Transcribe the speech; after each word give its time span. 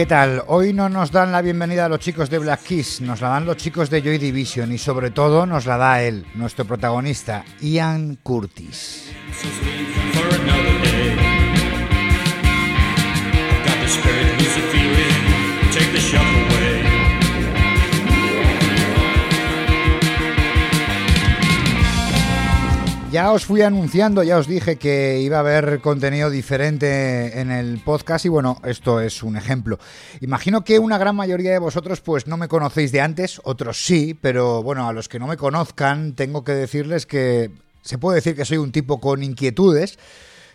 ¿Qué 0.00 0.06
tal? 0.06 0.42
Hoy 0.46 0.72
no 0.72 0.88
nos 0.88 1.12
dan 1.12 1.30
la 1.30 1.42
bienvenida 1.42 1.84
a 1.84 1.88
los 1.90 1.98
chicos 1.98 2.30
de 2.30 2.38
Black 2.38 2.62
Kiss, 2.62 3.02
nos 3.02 3.20
la 3.20 3.28
dan 3.28 3.44
los 3.44 3.58
chicos 3.58 3.90
de 3.90 4.00
Joy 4.00 4.16
Division 4.16 4.72
y 4.72 4.78
sobre 4.78 5.10
todo 5.10 5.44
nos 5.44 5.66
la 5.66 5.76
da 5.76 6.02
él, 6.02 6.24
nuestro 6.34 6.64
protagonista, 6.64 7.44
Ian 7.60 8.16
Curtis. 8.22 9.10
Ya 23.10 23.32
os 23.32 23.44
fui 23.44 23.60
anunciando, 23.62 24.22
ya 24.22 24.38
os 24.38 24.46
dije 24.46 24.76
que 24.76 25.18
iba 25.20 25.38
a 25.38 25.40
haber 25.40 25.80
contenido 25.80 26.30
diferente 26.30 27.40
en 27.40 27.50
el 27.50 27.80
podcast 27.80 28.24
y 28.24 28.28
bueno, 28.28 28.58
esto 28.64 29.00
es 29.00 29.24
un 29.24 29.36
ejemplo. 29.36 29.80
Imagino 30.20 30.62
que 30.62 30.78
una 30.78 30.96
gran 30.96 31.16
mayoría 31.16 31.50
de 31.50 31.58
vosotros 31.58 32.00
pues 32.02 32.28
no 32.28 32.36
me 32.36 32.46
conocéis 32.46 32.92
de 32.92 33.00
antes, 33.00 33.40
otros 33.42 33.84
sí, 33.84 34.16
pero 34.20 34.62
bueno, 34.62 34.86
a 34.86 34.92
los 34.92 35.08
que 35.08 35.18
no 35.18 35.26
me 35.26 35.36
conozcan 35.36 36.14
tengo 36.14 36.44
que 36.44 36.52
decirles 36.52 37.04
que 37.04 37.50
se 37.82 37.98
puede 37.98 38.16
decir 38.16 38.36
que 38.36 38.44
soy 38.44 38.58
un 38.58 38.70
tipo 38.70 39.00
con 39.00 39.24
inquietudes. 39.24 39.98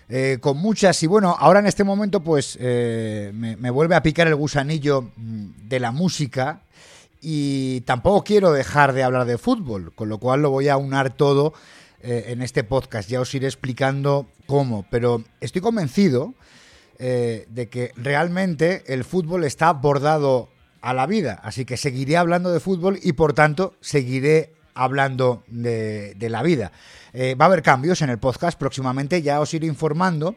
Eh, 0.07 0.37
con 0.39 0.57
muchas 0.57 1.01
y 1.03 1.07
bueno, 1.07 1.35
ahora 1.37 1.59
en 1.59 1.65
este 1.65 1.83
momento 1.83 2.21
pues 2.21 2.57
eh, 2.61 3.31
me, 3.33 3.57
me 3.57 3.71
vuelve 3.71 3.95
a 3.95 4.03
picar 4.03 4.27
el 4.27 4.35
gusanillo 4.35 5.09
mm, 5.17 5.67
de 5.67 5.79
la 5.79 5.91
música 5.91 6.61
y 7.21 7.81
tampoco 7.81 8.23
quiero 8.23 8.53
dejar 8.53 8.93
de 8.93 9.03
hablar 9.03 9.25
de 9.25 9.39
fútbol, 9.39 9.91
con 9.93 10.07
lo 10.07 10.19
cual 10.19 10.43
lo 10.43 10.51
voy 10.51 10.69
a 10.69 10.77
unar 10.77 11.09
todo 11.17 11.53
eh, 12.07 12.25
en 12.27 12.43
este 12.43 12.63
podcast. 12.63 13.09
Ya 13.09 13.19
os 13.19 13.33
iré 13.33 13.47
explicando 13.47 14.27
cómo, 14.45 14.85
pero 14.91 15.23
estoy 15.41 15.59
convencido 15.59 16.35
eh, 16.99 17.47
de 17.49 17.67
que 17.67 17.93
realmente 17.95 18.83
el 18.93 19.03
fútbol 19.03 19.43
está 19.43 19.73
bordado 19.73 20.49
a 20.81 20.93
la 20.93 21.07
vida. 21.07 21.39
Así 21.41 21.65
que 21.65 21.77
seguiré 21.77 22.15
hablando 22.15 22.51
de 22.51 22.59
fútbol 22.59 22.99
y 23.01 23.13
por 23.13 23.33
tanto 23.33 23.73
seguiré 23.81 24.53
hablando 24.75 25.43
de, 25.47 26.15
la 26.19 26.43
vida. 26.43 26.71
Eh, 27.11 27.33
va 27.33 27.45
a 27.45 27.47
haber 27.47 27.63
cambios 27.63 28.03
en 28.03 28.11
el 28.11 28.19
podcast 28.19 28.59
próximamente, 28.59 29.23
ya 29.23 29.39
os 29.39 29.51
iré 29.55 29.65
informando. 29.65 30.35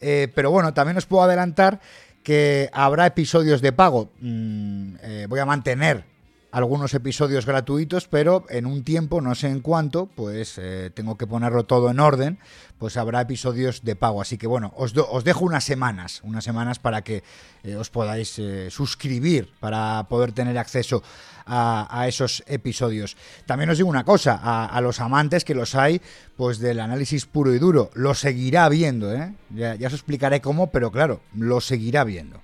Pero 0.00 0.50
bueno, 0.50 0.74
también 0.74 0.96
os 0.96 1.06
puedo 1.06 1.22
adelantar 1.22 1.80
que 2.24 2.68
habrá 2.72 3.06
episodios 3.06 3.62
de 3.62 3.72
pago. 3.72 4.10
Mm, 4.20 4.96
voy 5.28 5.38
a 5.38 5.46
mantener 5.46 6.15
algunos 6.52 6.94
episodios 6.94 7.44
gratuitos, 7.44 8.08
pero 8.08 8.46
en 8.48 8.66
un 8.66 8.82
tiempo, 8.82 9.20
no 9.20 9.34
sé 9.34 9.48
en 9.48 9.60
cuánto, 9.60 10.06
pues 10.06 10.58
eh, 10.58 10.90
tengo 10.94 11.18
que 11.18 11.26
ponerlo 11.26 11.64
todo 11.64 11.90
en 11.90 12.00
orden, 12.00 12.38
pues 12.78 12.96
habrá 12.96 13.20
episodios 13.20 13.82
de 13.84 13.96
pago. 13.96 14.22
Así 14.22 14.38
que 14.38 14.46
bueno, 14.46 14.72
os, 14.76 14.94
os 14.96 15.24
dejo 15.24 15.44
unas 15.44 15.64
semanas, 15.64 16.20
unas 16.24 16.44
semanas 16.44 16.78
para 16.78 17.02
que 17.02 17.22
eh, 17.62 17.76
os 17.76 17.90
podáis 17.90 18.38
eh, 18.38 18.68
suscribir, 18.70 19.50
para 19.60 20.06
poder 20.08 20.32
tener 20.32 20.56
acceso 20.56 21.02
a, 21.44 21.86
a 21.90 22.08
esos 22.08 22.42
episodios. 22.46 23.16
También 23.44 23.70
os 23.70 23.76
digo 23.76 23.88
una 23.90 24.04
cosa, 24.04 24.40
a, 24.42 24.66
a 24.66 24.80
los 24.80 25.00
amantes 25.00 25.44
que 25.44 25.54
los 25.54 25.74
hay, 25.74 26.00
pues 26.36 26.58
del 26.58 26.80
análisis 26.80 27.26
puro 27.26 27.54
y 27.54 27.58
duro, 27.58 27.90
lo 27.94 28.14
seguirá 28.14 28.68
viendo. 28.68 29.12
Ya, 29.50 29.74
ya 29.74 29.88
os 29.88 29.94
explicaré 29.94 30.40
cómo, 30.40 30.70
pero 30.70 30.90
claro, 30.90 31.20
lo 31.34 31.60
seguirá 31.60 32.04
viendo. 32.04 32.40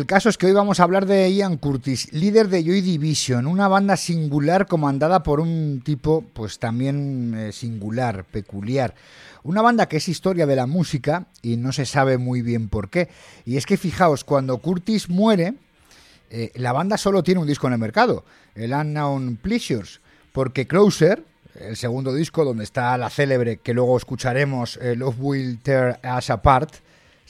El 0.00 0.06
caso 0.06 0.30
es 0.30 0.38
que 0.38 0.46
hoy 0.46 0.52
vamos 0.52 0.80
a 0.80 0.84
hablar 0.84 1.04
de 1.04 1.30
Ian 1.30 1.58
Curtis, 1.58 2.10
líder 2.14 2.48
de 2.48 2.64
Joy 2.64 2.80
Division, 2.80 3.46
una 3.46 3.68
banda 3.68 3.98
singular 3.98 4.66
comandada 4.66 5.22
por 5.22 5.40
un 5.40 5.82
tipo 5.84 6.24
pues 6.32 6.58
también 6.58 7.34
eh, 7.36 7.52
singular, 7.52 8.24
peculiar. 8.24 8.94
Una 9.42 9.60
banda 9.60 9.90
que 9.90 9.98
es 9.98 10.08
historia 10.08 10.46
de 10.46 10.56
la 10.56 10.66
música 10.66 11.26
y 11.42 11.58
no 11.58 11.70
se 11.72 11.84
sabe 11.84 12.16
muy 12.16 12.40
bien 12.40 12.70
por 12.70 12.88
qué. 12.88 13.10
Y 13.44 13.58
es 13.58 13.66
que 13.66 13.76
fijaos, 13.76 14.24
cuando 14.24 14.56
Curtis 14.56 15.10
muere, 15.10 15.52
eh, 16.30 16.50
la 16.54 16.72
banda 16.72 16.96
solo 16.96 17.22
tiene 17.22 17.42
un 17.42 17.46
disco 17.46 17.66
en 17.66 17.74
el 17.74 17.78
mercado, 17.78 18.24
el 18.54 18.72
Unknown 18.72 19.36
Pleasures, 19.36 20.00
porque 20.32 20.66
Closer, 20.66 21.24
el 21.56 21.76
segundo 21.76 22.14
disco 22.14 22.46
donde 22.46 22.64
está 22.64 22.96
la 22.96 23.10
célebre 23.10 23.58
que 23.58 23.74
luego 23.74 23.98
escucharemos, 23.98 24.78
eh, 24.78 24.96
Love 24.96 25.16
Will 25.18 25.58
Tear 25.58 26.00
Us 26.16 26.30
Apart, 26.30 26.76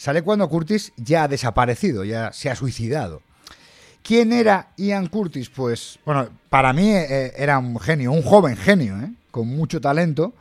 sale 0.01 0.23
cuando 0.23 0.49
Curtis 0.49 0.95
ya 0.97 1.25
ha 1.25 1.29
desaparecido, 1.29 2.05
ya 2.05 2.33
se 2.33 2.49
ha 2.49 2.57
suicidado. 2.57 3.21
¿Quién 4.03 4.33
era 4.33 4.73
Ian 4.79 5.09
Curtis? 5.09 5.51
Pues, 5.51 5.99
bueno, 6.07 6.31
para 6.49 6.73
mí 6.73 6.89
eh, 6.89 7.35
era 7.37 7.59
un 7.59 7.79
genio, 7.79 8.11
un 8.13 8.23
joven 8.23 8.57
genio, 8.57 8.99
¿eh? 8.99 9.13
con 9.31 9.47
mucho 9.49 9.79
talento 9.79 10.33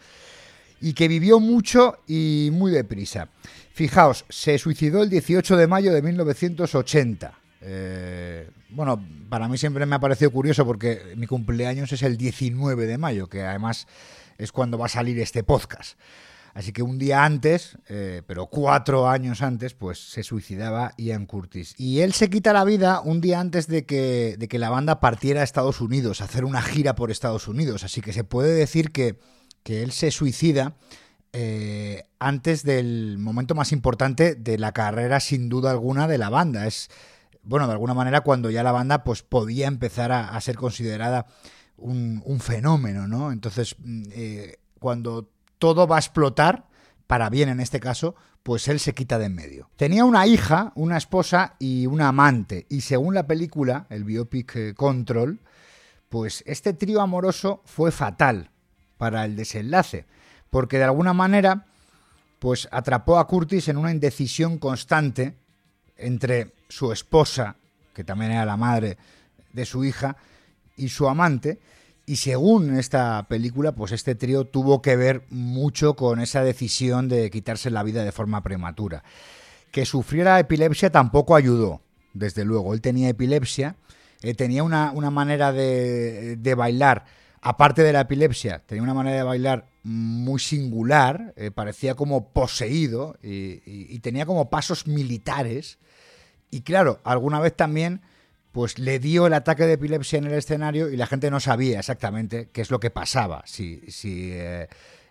y 0.80 0.94
que 0.94 1.10
vivió 1.10 1.42
mucho 1.42 1.98
y 2.08 2.52
muy 2.54 2.72
deprisa. 2.72 3.28
Fijaos, 3.74 4.24
se 4.30 4.58
suicidó 4.58 5.04
el 5.04 5.10
18 5.10 5.58
de 5.58 5.68
mayo 5.68 5.92
de 5.92 6.04
1980. 6.04 7.34
Eh, 7.60 8.50
bueno, 8.70 9.06
para 9.28 9.50
mí 9.50 9.58
siempre 9.58 9.86
me 9.86 9.98
ha 9.98 10.00
parecido 10.00 10.32
curioso 10.32 10.66
porque 10.66 11.02
mi 11.18 11.28
cumpleaños 11.28 11.92
es 11.92 12.02
el 12.04 12.16
19 12.16 12.86
de 12.86 12.98
mayo, 12.98 13.28
que 13.28 13.44
además 13.44 13.88
es 14.38 14.54
cuando 14.54 14.78
va 14.78 14.86
a 14.86 14.90
salir 14.90 15.20
este 15.20 15.44
podcast. 15.44 15.98
Así 16.54 16.74
que 16.74 16.82
un 16.82 16.98
día 16.98 17.24
antes, 17.24 17.78
eh, 17.88 18.22
pero 18.26 18.48
cuatro 18.48 19.08
años 19.08 19.42
antes, 19.42 19.74
pues 19.74 20.00
se 20.12 20.24
suicidaba 20.24 20.94
Ian 20.98 21.26
Curtis. 21.26 21.76
Y 21.78 22.00
él 22.00 22.14
se 22.14 22.30
quita 22.30 22.54
la 22.54 22.64
vida 22.64 23.02
un 23.02 23.22
día 23.22 23.40
antes 23.40 23.68
de 23.68 23.86
que, 23.86 24.36
de 24.38 24.48
que 24.48 24.60
la 24.60 24.70
banda 24.70 25.00
partiera 25.00 25.42
a 25.42 25.44
Estados 25.44 25.82
Unidos, 25.82 26.22
a 26.22 26.26
hacer 26.26 26.46
una 26.46 26.62
gira 26.62 26.96
por 26.96 27.12
Estados 27.12 27.48
Unidos. 27.48 27.84
Así 27.84 28.02
que 28.02 28.14
se 28.14 28.24
puede 28.24 28.54
decir 28.54 28.92
que, 28.92 29.20
que 29.64 29.84
él 29.84 29.92
se 29.92 30.12
suicida 30.12 30.76
eh, 31.32 32.06
antes 32.18 32.64
del 32.64 33.18
momento 33.20 33.54
más 33.54 33.72
importante 33.72 34.36
de 34.36 34.58
la 34.58 34.72
carrera, 34.72 35.20
sin 35.20 35.48
duda 35.50 35.72
alguna, 35.72 36.08
de 36.08 36.18
la 36.18 36.30
banda. 36.30 36.66
Es, 36.66 36.90
bueno, 37.44 37.68
de 37.68 37.74
alguna 37.74 37.94
manera 37.94 38.22
cuando 38.22 38.50
ya 38.50 38.64
la 38.64 38.72
banda 38.72 39.04
pues 39.04 39.22
podía 39.22 39.68
empezar 39.68 40.12
a, 40.12 40.40
ser 40.42 40.56
considerada 40.56 41.28
un, 41.78 42.40
fenómeno, 42.40 43.08
¿no? 43.08 43.32
Entonces, 43.32 43.76
eh, 44.12 44.58
cuando 44.80 45.30
todo 45.60 45.88
va 45.88 45.98
a 45.98 46.00
explotar, 46.00 46.66
para 47.06 47.30
bien 47.30 47.50
en 47.50 47.60
este 47.60 47.80
caso, 47.80 48.16
pues 48.44 48.68
él 48.68 48.80
se 48.80 48.94
quita 48.94 49.20
de 49.20 49.26
en 49.26 49.36
medio. 49.36 49.70
Tenía 49.76 50.06
una 50.06 50.26
hija, 50.26 50.72
una 50.76 50.98
esposa 50.98 51.56
y 51.60 51.86
una 51.86 52.08
amante, 52.08 52.66
y 52.70 52.82
según 52.82 53.14
la 53.14 53.28
película, 53.28 53.86
el 53.90 54.04
biopic 54.04 54.56
eh, 54.56 54.74
Control, 54.74 55.40
pues 56.10 56.44
este 56.48 56.74
trío 56.74 57.02
amoroso 57.02 57.62
fue 57.66 57.92
fatal 57.92 58.50
para 58.98 59.26
el 59.26 59.36
desenlace, 59.36 60.06
porque 60.50 60.78
de 60.78 60.86
alguna 60.86 61.14
manera, 61.14 61.66
pues 62.40 62.68
atrapó 62.72 63.20
a 63.20 63.28
Curtis 63.28 63.68
en 63.68 63.78
una 63.78 63.92
indecisión 63.92 64.58
constante 64.58 65.36
entre 65.98 66.54
su 66.70 66.92
esposa, 66.92 67.58
que 67.94 68.04
también 68.04 68.32
era 68.32 68.46
la 68.46 68.58
madre 68.58 68.98
de 69.54 69.66
su 69.66 69.84
hija, 69.84 70.16
y 70.78 70.90
su 70.90 71.08
amante, 71.10 71.60
y 72.10 72.16
según 72.16 72.76
esta 72.76 73.28
película, 73.30 73.74
pues 73.74 73.92
este 73.92 74.16
trío 74.16 74.44
tuvo 74.44 74.82
que 74.82 74.96
ver 74.96 75.28
mucho 75.30 75.96
con 75.96 76.20
esa 76.20 76.44
decisión 76.44 77.08
de 77.08 77.30
quitarse 77.30 77.70
la 77.70 77.84
vida 77.84 78.04
de 78.04 78.12
forma 78.12 78.42
prematura. 78.42 79.04
Que 79.70 79.86
sufriera 79.86 80.40
epilepsia 80.40 80.90
tampoco 80.90 81.36
ayudó, 81.36 81.82
desde 82.16 82.46
luego. 82.46 82.74
Él 82.74 82.82
tenía 82.82 83.10
epilepsia, 83.10 83.76
eh, 84.24 84.34
tenía 84.34 84.64
una, 84.64 84.92
una 84.92 85.12
manera 85.12 85.52
de, 85.52 86.36
de, 86.36 86.56
bailar 86.56 87.06
aparte 87.42 87.84
de 87.84 87.94
la 87.94 88.02
epilepsia, 88.02 88.64
tenía 88.66 88.82
una 88.82 88.96
manera 88.96 89.18
de 89.18 89.24
bailar 89.24 89.68
muy 89.84 90.40
singular, 90.40 91.36
eh, 91.38 91.52
parecía 91.52 91.94
como 91.94 92.34
poseído 92.34 93.20
y, 93.22 94.00
tenía 94.00 94.26
como 94.26 94.50
pasos 94.50 94.88
militares. 94.88 95.78
Y 96.50 96.62
claro, 96.62 97.02
alguna 97.04 97.40
vez 97.40 97.56
también 97.56 98.02
pues 98.52 98.80
le 98.80 99.00
dio 99.00 99.28
el 99.28 99.34
ataque 99.34 99.66
de 99.66 99.74
epilepsia 99.74 100.18
en 100.18 100.26
el 100.26 100.34
escenario 100.34 100.90
y 100.90 100.98
la 100.98 101.08
gente 101.08 101.30
no 101.30 101.40
sabía 101.40 101.80
exactamente 101.80 102.50
qué 102.52 102.62
es 102.62 102.72
lo 102.72 102.80
que 102.80 102.90
pasaba, 102.90 103.44
si, 103.46 103.82
si 103.88 104.32
eh, 104.34 104.68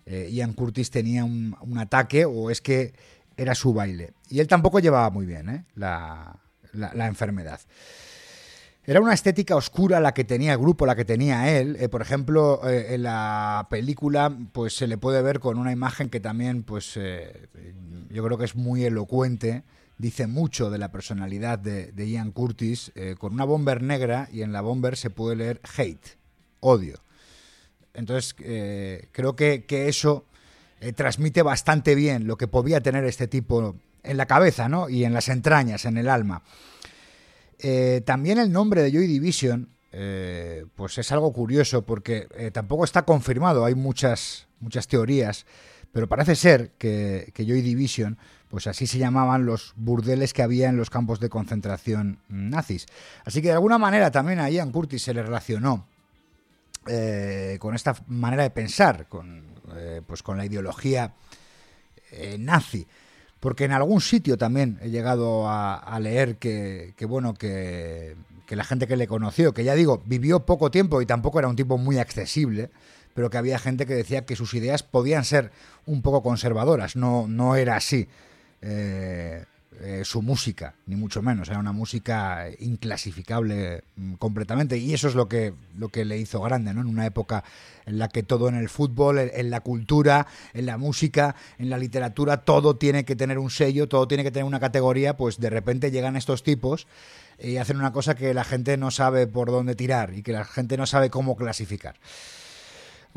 eh, 0.07 0.29
Ian 0.31 0.53
Curtis 0.53 0.91
tenía 0.91 1.25
un, 1.25 1.57
ataque 1.79 2.25
o 2.25 2.51
es 2.51 2.61
que 2.61 2.95
era 3.37 3.55
su 3.55 3.73
baile. 3.73 4.13
Y 4.29 4.41
él 4.41 4.49
tampoco 4.49 4.81
llevaba 4.81 5.11
muy 5.11 5.27
bien 5.27 5.67
la, 5.75 6.39
la 6.73 7.07
enfermedad. 7.07 7.61
Era 8.89 9.03
una 9.03 9.13
estética 9.13 9.55
oscura 9.55 10.01
la 10.01 10.15
que 10.15 10.25
tenía 10.25 10.55
el 10.55 10.59
grupo, 10.59 10.87
la 10.87 10.97
que 10.97 11.05
tenía 11.05 11.55
él. 11.59 11.77
Eh, 11.79 11.91
por 11.91 12.01
ejemplo, 12.01 12.67
eh, 12.67 12.95
en 12.95 13.03
la 13.03 13.67
película, 13.69 14.35
pues 14.53 14.75
se 14.79 14.87
le 14.87 14.97
puede 14.97 15.21
ver 15.21 15.41
con 15.41 15.59
una 15.59 15.73
imagen 15.73 16.09
que 16.09 16.21
también, 16.21 16.63
pues, 16.63 16.97
eh, 16.97 17.49
yo 18.09 18.25
creo 18.25 18.39
que 18.39 18.47
es 18.47 18.57
muy 18.57 18.87
elocuente. 18.87 19.63
Dice 19.99 20.27
mucho 20.29 20.71
de 20.71 20.79
la 20.79 20.93
personalidad 20.93 21.59
de, 21.59 22.09
Ian 22.09 22.31
Curtis, 22.31 22.93
con 23.19 23.35
una 23.35 23.45
bomber 23.45 23.83
negra 23.83 24.29
y 24.33 24.43
en 24.43 24.53
la 24.53 24.61
bomber 24.61 24.97
se 24.97 25.11
puede 25.11 25.35
leer 25.35 25.61
hate, 25.77 26.17
odio. 26.61 27.03
Entonces, 27.95 28.35
creo 29.13 29.35
que, 29.35 29.65
eso 29.89 30.25
transmite 30.95 31.43
bastante 31.43 31.97
bien 31.97 32.29
lo 32.29 32.39
que 32.39 32.47
podía 32.47 32.81
tener 32.81 33.05
este 33.05 33.27
tipo 33.27 33.75
en 34.05 34.17
la 34.17 34.27
cabeza, 34.27 34.69
¿no? 34.69 34.89
Y 34.89 35.05
en 35.05 35.13
las 35.13 35.29
entrañas, 35.29 35.85
en 35.85 35.99
el 35.99 36.09
alma. 36.09 36.43
Eh, 37.59 38.03
también 38.05 38.39
el 38.39 38.53
nombre 38.53 38.83
de 38.83 38.93
Joy 38.93 39.07
Division, 39.07 39.69
eh, 39.93 40.65
pues 40.75 40.99
es 40.99 41.11
algo 41.13 41.33
curioso 41.33 41.85
porque 41.85 42.29
eh, 42.37 42.51
tampoco 42.51 42.85
está 42.85 43.03
confirmado, 43.03 43.65
hay 43.65 43.75
muchas, 43.75 44.47
muchas 44.61 44.87
teorías, 44.87 45.45
pero 45.93 46.09
parece 46.09 46.37
ser 46.37 46.73
que, 46.79 47.33
Joy 47.37 47.63
Division, 47.63 48.19
pues 48.49 48.67
así 48.67 48.87
se 48.87 48.99
llamaban 48.99 49.47
los 49.47 49.73
burdeles 49.77 50.33
que 50.33 50.43
había 50.43 50.69
en 50.69 50.77
los 50.77 50.91
campos 50.91 51.21
de 51.21 51.29
concentración 51.29 52.21
nazis. 52.29 52.87
Así 53.25 53.43
que 53.43 53.49
de 53.49 53.55
alguna 53.55 53.79
manera 53.79 54.11
también 54.11 54.39
a 54.39 54.51
Ian 54.51 54.73
Curtis 54.73 55.03
se 55.03 55.15
le 55.15 55.23
relacionó 55.23 55.87
con 57.59 57.75
esta 57.75 57.95
manera 58.07 58.45
de 58.45 58.51
pensar, 58.51 59.09
con, 59.09 59.45
pues 60.07 60.23
con 60.23 60.39
la 60.39 60.47
ideología 60.47 61.13
nazi 62.39 62.87
porque 63.41 63.65
en 63.65 63.73
algún 63.73 64.01
sitio 64.01 64.37
también 64.37 64.79
he 64.83 64.91
llegado 64.91 65.49
a, 65.49 65.99
leer 66.01 66.37
que, 66.37 66.95
bueno, 67.09 67.35
que, 67.35 68.17
la 68.49 68.65
gente 68.65 68.87
que 68.87 68.97
le 68.97 69.07
conoció, 69.07 69.53
que 69.55 69.65
ya 69.65 69.75
digo, 69.75 70.03
vivió 70.07 70.45
poco 70.45 70.71
tiempo 70.71 71.01
y 71.03 71.07
tampoco 71.07 71.39
era 71.39 71.49
un 71.49 71.57
tipo 71.57 71.79
muy 71.79 71.99
accesible, 71.99 72.71
pero 73.15 73.31
que 73.31 73.39
había 73.39 73.59
gente 73.59 73.87
que 73.87 73.95
decía 73.95 74.25
que 74.25 74.37
sus 74.37 74.55
ideas 74.55 74.83
podían 74.83 75.25
ser 75.25 75.53
un 75.87 76.03
poco 76.03 76.23
conservadoras, 76.23 76.97
no, 76.97 77.27
no 77.29 77.57
era 77.57 77.77
así. 77.77 78.09
Eh, 78.63 79.45
eh, 79.81 80.03
su 80.05 80.23
música, 80.23 80.75
ni 80.87 80.97
mucho 80.97 81.23
menos. 81.23 81.49
Era 81.49 81.61
una 81.61 81.71
música 81.71 82.47
inclasificable 82.59 83.85
mm, 83.95 84.15
completamente. 84.15 84.77
Y 84.77 84.93
eso 84.93 85.07
es 85.07 85.15
lo 85.15 85.29
que, 85.29 85.55
lo 85.77 85.89
que 85.89 86.05
le 86.05 86.19
hizo 86.19 86.41
grande, 86.41 86.75
¿no? 86.75 86.81
En 86.81 86.89
una 86.89 87.07
época 87.07 87.45
en 87.87 87.99
la 87.99 88.09
que 88.09 88.25
todo 88.25 88.49
en 88.49 88.57
el 88.57 88.69
fútbol, 88.69 89.19
en, 89.19 89.51
la 89.51 89.61
cultura, 89.61 90.27
en 90.53 90.67
la 90.67 90.79
música, 90.79 91.37
en 91.59 91.71
la 91.71 91.79
literatura, 91.79 92.39
todo 92.39 92.75
tiene 92.77 93.05
que 93.05 93.15
tener 93.15 93.39
un 93.39 93.51
sello, 93.51 93.89
todo 93.89 94.09
tiene 94.09 94.25
que 94.25 94.33
tener 94.33 94.47
una 94.47 94.59
categoría, 94.59 95.17
pues 95.17 95.39
de 95.39 95.51
repente 95.51 95.93
llegan 95.93 96.17
estos 96.17 96.43
tipos 96.43 96.89
y 97.39 97.59
hacen 97.59 97.77
una 97.77 97.93
cosa 97.93 98.17
que 98.17 98.35
la 98.35 98.43
gente 98.43 98.77
no 98.79 98.91
sabe 98.91 99.29
por 99.29 99.53
dónde 99.53 99.77
tirar 99.77 100.13
y 100.13 100.23
que 100.23 100.33
la 100.33 100.45
gente 100.45 100.77
no 100.77 100.87
sabe 100.87 101.09
cómo 101.09 101.37
clasificar. 101.37 101.95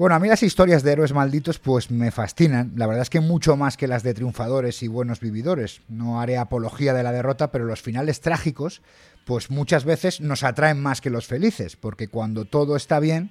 Bueno, 0.02 0.16
a 0.16 0.20
mí 0.20 0.28
las 0.28 0.42
historias 0.42 0.82
de 0.82 0.94
héroes 0.94 1.14
malditos 1.14 1.60
pues 1.60 1.92
me 1.92 2.10
fascinan. 2.10 2.72
La 2.76 2.88
verdad 2.88 3.04
es 3.04 3.12
que 3.12 3.20
mucho 3.20 3.56
más 3.56 3.78
que 3.78 3.86
las 3.86 4.02
de 4.02 4.16
triunfadores 4.16 4.82
y 4.82 4.88
buenos 4.88 5.20
vividores. 5.20 5.82
No 5.90 6.20
haré 6.20 6.40
apología 6.40 6.96
de 6.96 7.04
la 7.04 7.12
derrota, 7.12 7.52
pero 7.52 7.66
los 7.66 7.84
finales 7.84 8.20
trágicos 8.20 8.82
pues 9.26 9.52
muchas 9.52 9.86
veces 9.86 10.20
nos 10.20 10.44
atraen 10.44 10.82
más 10.82 11.02
que 11.02 11.12
los 11.12 11.28
felices, 11.28 11.76
porque 11.76 12.08
cuando 12.08 12.46
todo 12.46 12.76
está 12.76 13.00
bien, 13.00 13.30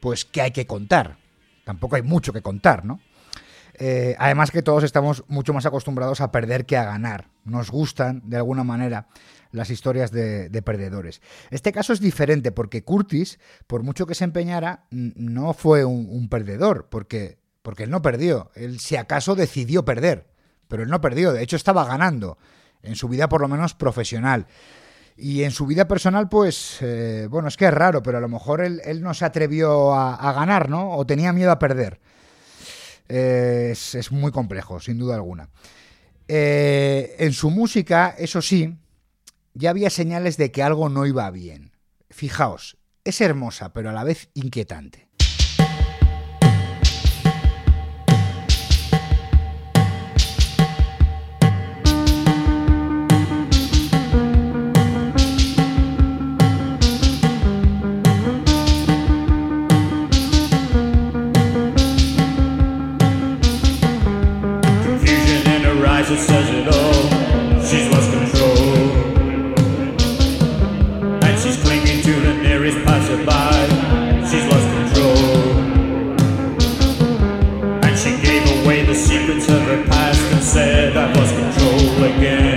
pues 0.00 0.24
¿qué 0.24 0.40
hay 0.40 0.50
que 0.52 0.66
contar? 0.66 1.18
Tampoco 1.66 1.96
hay 1.96 2.02
mucho 2.02 2.32
que 2.32 2.40
contar, 2.40 2.86
¿no? 2.86 3.00
Eh, 3.74 4.16
además 4.18 4.50
que 4.50 4.62
todos 4.62 4.84
estamos 4.84 5.24
mucho 5.28 5.52
más 5.52 5.66
acostumbrados 5.66 6.22
a 6.22 6.32
perder 6.32 6.64
que 6.64 6.78
a 6.78 6.86
ganar. 6.86 7.26
Nos 7.48 7.70
gustan, 7.70 8.22
de 8.24 8.36
alguna 8.36 8.64
manera, 8.64 9.08
las 9.50 9.70
historias 9.70 10.10
de, 10.10 10.62
perdedores. 10.64 11.20
Este 11.50 11.72
caso 11.72 11.92
es 11.92 12.00
diferente 12.00 12.52
porque 12.52 12.84
Curtis, 12.84 13.38
por 13.66 13.82
mucho 13.82 14.06
que 14.06 14.14
se 14.14 14.24
empeñara, 14.24 14.86
no 14.90 15.54
fue 15.54 15.84
un, 15.84 16.28
perdedor, 16.28 16.88
porque, 16.90 17.38
porque 17.62 17.84
él 17.84 17.90
no 17.90 18.02
perdió. 18.02 18.50
Él 18.54 18.80
si 18.80 18.96
acaso 18.96 19.34
decidió 19.34 19.84
perder, 19.84 20.26
pero 20.68 20.82
él 20.82 20.90
no 20.90 21.00
perdió. 21.00 21.32
De 21.32 21.42
hecho, 21.42 21.56
estaba 21.56 21.84
ganando, 21.84 22.38
en 22.82 22.96
su 22.96 23.08
vida 23.08 23.28
por 23.28 23.40
lo 23.40 23.48
menos 23.48 23.74
profesional. 23.74 24.46
Y 25.16 25.42
en 25.42 25.50
su 25.50 25.66
vida 25.66 25.88
personal, 25.88 26.28
pues, 26.28 26.78
eh, 26.80 27.26
bueno, 27.28 27.48
es 27.48 27.56
que 27.56 27.66
es 27.66 27.74
raro, 27.74 28.02
pero 28.02 28.18
a 28.18 28.20
lo 28.20 28.28
mejor 28.28 28.60
él, 28.60 29.02
no 29.02 29.14
se 29.14 29.24
atrevió 29.24 29.92
a, 29.94 30.32
ganar, 30.32 30.68
¿no? 30.68 30.92
O 30.92 31.06
tenía 31.06 31.32
miedo 31.32 31.50
a 31.50 31.58
perder 31.58 31.98
es, 33.08 34.12
muy 34.12 34.30
complejo, 34.30 34.80
sin 34.80 34.98
duda 34.98 35.14
alguna. 35.14 35.48
Eh, 36.28 37.16
en 37.18 37.32
su 37.32 37.50
música, 37.50 38.14
eso 38.18 38.42
sí, 38.42 38.76
ya 39.54 39.70
había 39.70 39.90
señales 39.90 40.36
de 40.36 40.52
que 40.52 40.62
algo 40.62 40.88
no 40.88 41.06
iba 41.06 41.30
bien. 41.30 41.72
Fijaos, 42.10 42.76
es 43.04 43.20
hermosa, 43.20 43.72
pero 43.72 43.90
a 43.90 43.92
la 43.92 44.04
vez 44.04 44.28
inquietante. 44.34 45.07
Ya 80.78 82.47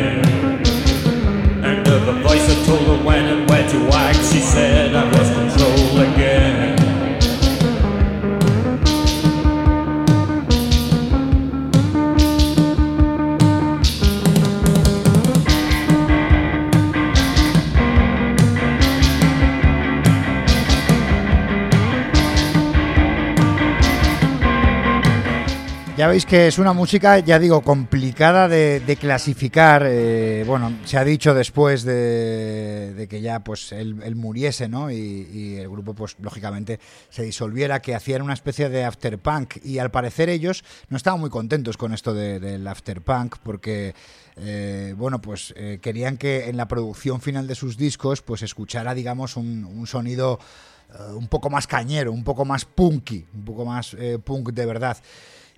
veis 26.11 26.25
que 26.25 26.47
es 26.47 26.59
una 26.59 26.73
música, 26.73 27.19
ya 27.19 27.39
digo, 27.39 27.61
complicada 27.61 28.49
de, 28.49 28.97
clasificar. 28.99 29.85
Eh, 29.87 30.43
bueno, 30.45 30.79
se 30.83 30.97
ha 30.97 31.05
dicho 31.05 31.33
después 31.33 31.83
de, 31.83 33.07
que 33.09 33.21
ya 33.21 33.39
pues 33.45 33.71
él, 33.71 33.95
muriese, 34.17 34.67
¿no? 34.67 34.91
Y, 34.91 35.55
el 35.57 35.69
grupo, 35.69 35.93
pues 35.93 36.17
lógicamente, 36.19 36.81
se 37.09 37.23
disolviera, 37.23 37.81
que 37.81 37.95
hacían 37.95 38.23
una 38.23 38.33
especie 38.33 38.67
de 38.67 38.83
afterpunk. 38.83 39.63
Y 39.63 39.79
al 39.79 39.89
parecer 39.89 40.27
ellos 40.27 40.65
no 40.89 40.97
estaban 40.97 41.21
muy 41.21 41.29
contentos 41.29 41.77
con 41.77 41.93
esto 41.93 42.13
del 42.13 42.67
afterpunk, 42.67 43.37
porque 43.41 43.95
eh, 44.35 44.93
bueno, 44.97 45.21
pues 45.21 45.53
eh, 45.55 45.79
querían 45.81 46.17
que 46.17 46.49
en 46.49 46.57
la 46.57 46.67
producción 46.67 47.21
final 47.21 47.47
de 47.47 47.55
sus 47.55 47.77
discos, 47.77 48.21
pues 48.21 48.41
escuchara, 48.41 48.93
digamos, 48.93 49.37
un, 49.37 49.87
sonido 49.87 50.39
un 51.15 51.29
poco 51.29 51.49
más 51.49 51.67
cañero, 51.67 52.11
un 52.11 52.25
poco 52.25 52.43
más 52.43 52.65
punky, 52.65 53.25
un 53.33 53.45
poco 53.45 53.63
más 53.63 53.95
punk 54.25 54.51
de 54.51 54.65
verdad. 54.65 54.97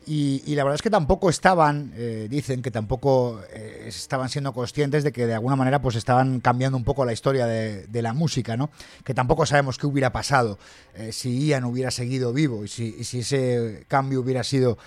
Y, 0.06 0.56
la 0.56 0.64
verdad 0.64 0.76
es 0.76 0.82
que 0.82 0.90
tampoco 0.90 1.30
estaban, 1.30 1.94
eh, 1.96 2.28
dicen 2.30 2.62
que 2.62 2.72
tampoco 2.72 3.42
eh, 3.54 3.86
estaban 3.88 4.30
siendo 4.30 4.54
conscientes 4.54 5.04
de 5.04 5.12
que 5.12 5.26
de 5.26 5.34
alguna 5.34 5.56
manera 5.56 5.82
pues 5.82 5.96
estaban 5.96 6.40
cambiando 6.40 6.78
un 6.78 6.84
poco 6.84 7.06
la 7.06 7.14
historia 7.14 7.46
de, 7.46 8.02
la 8.02 8.14
música, 8.14 8.58
¿no? 8.58 8.70
Que 9.06 9.14
tampoco 9.14 9.46
sabemos 9.46 9.78
qué 9.78 9.88
hubiera 9.88 10.12
pasado 10.12 10.60
eh, 10.96 11.14
si 11.14 11.48
Ian 11.48 11.64
hubiera 11.64 11.90
seguido 11.90 12.34
vivo 12.34 12.66
y 12.66 12.68
si, 12.68 12.96
ese 13.00 13.86
cambio 13.88 14.20
hubiera 14.20 14.44
sido 14.44 14.78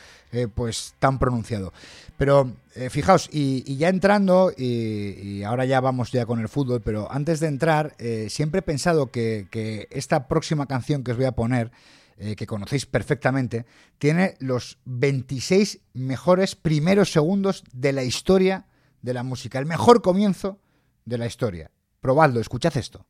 pues 0.54 0.94
tan 0.98 1.18
pronunciado. 1.18 1.72
Pero 2.18 2.52
fijaos, 2.90 3.30
y, 3.32 3.76
ya 3.76 3.88
entrando, 3.88 4.52
y, 4.54 5.42
ahora 5.44 5.64
ya 5.64 5.80
vamos 5.80 6.12
ya 6.12 6.26
con 6.26 6.40
el 6.40 6.48
fútbol, 6.50 6.82
pero 6.82 7.10
antes 7.10 7.40
de 7.40 7.46
entrar, 7.46 7.94
siempre 8.28 8.58
he 8.58 8.62
pensado 8.62 9.10
que 9.10 9.88
esta 9.90 10.28
próxima 10.28 10.66
canción 10.66 11.04
que 11.04 11.12
os 11.12 11.16
voy 11.16 11.26
a 11.26 11.32
poner 11.32 11.70
eh, 12.18 12.36
que 12.36 12.46
conocéis 12.46 12.86
perfectamente, 12.86 13.66
tiene 13.98 14.36
los 14.40 14.78
26 14.84 15.80
mejores 15.94 16.56
primeros 16.56 17.12
segundos 17.12 17.64
de 17.72 17.92
la 17.92 18.04
historia 18.04 18.66
de 19.02 19.14
la 19.14 19.22
música, 19.22 19.58
el 19.58 19.66
mejor 19.66 20.02
comienzo 20.02 20.58
de 21.04 21.18
la 21.18 21.26
historia. 21.26 21.70
Probadlo, 22.00 22.40
escuchad 22.40 22.76
esto. 22.76 23.06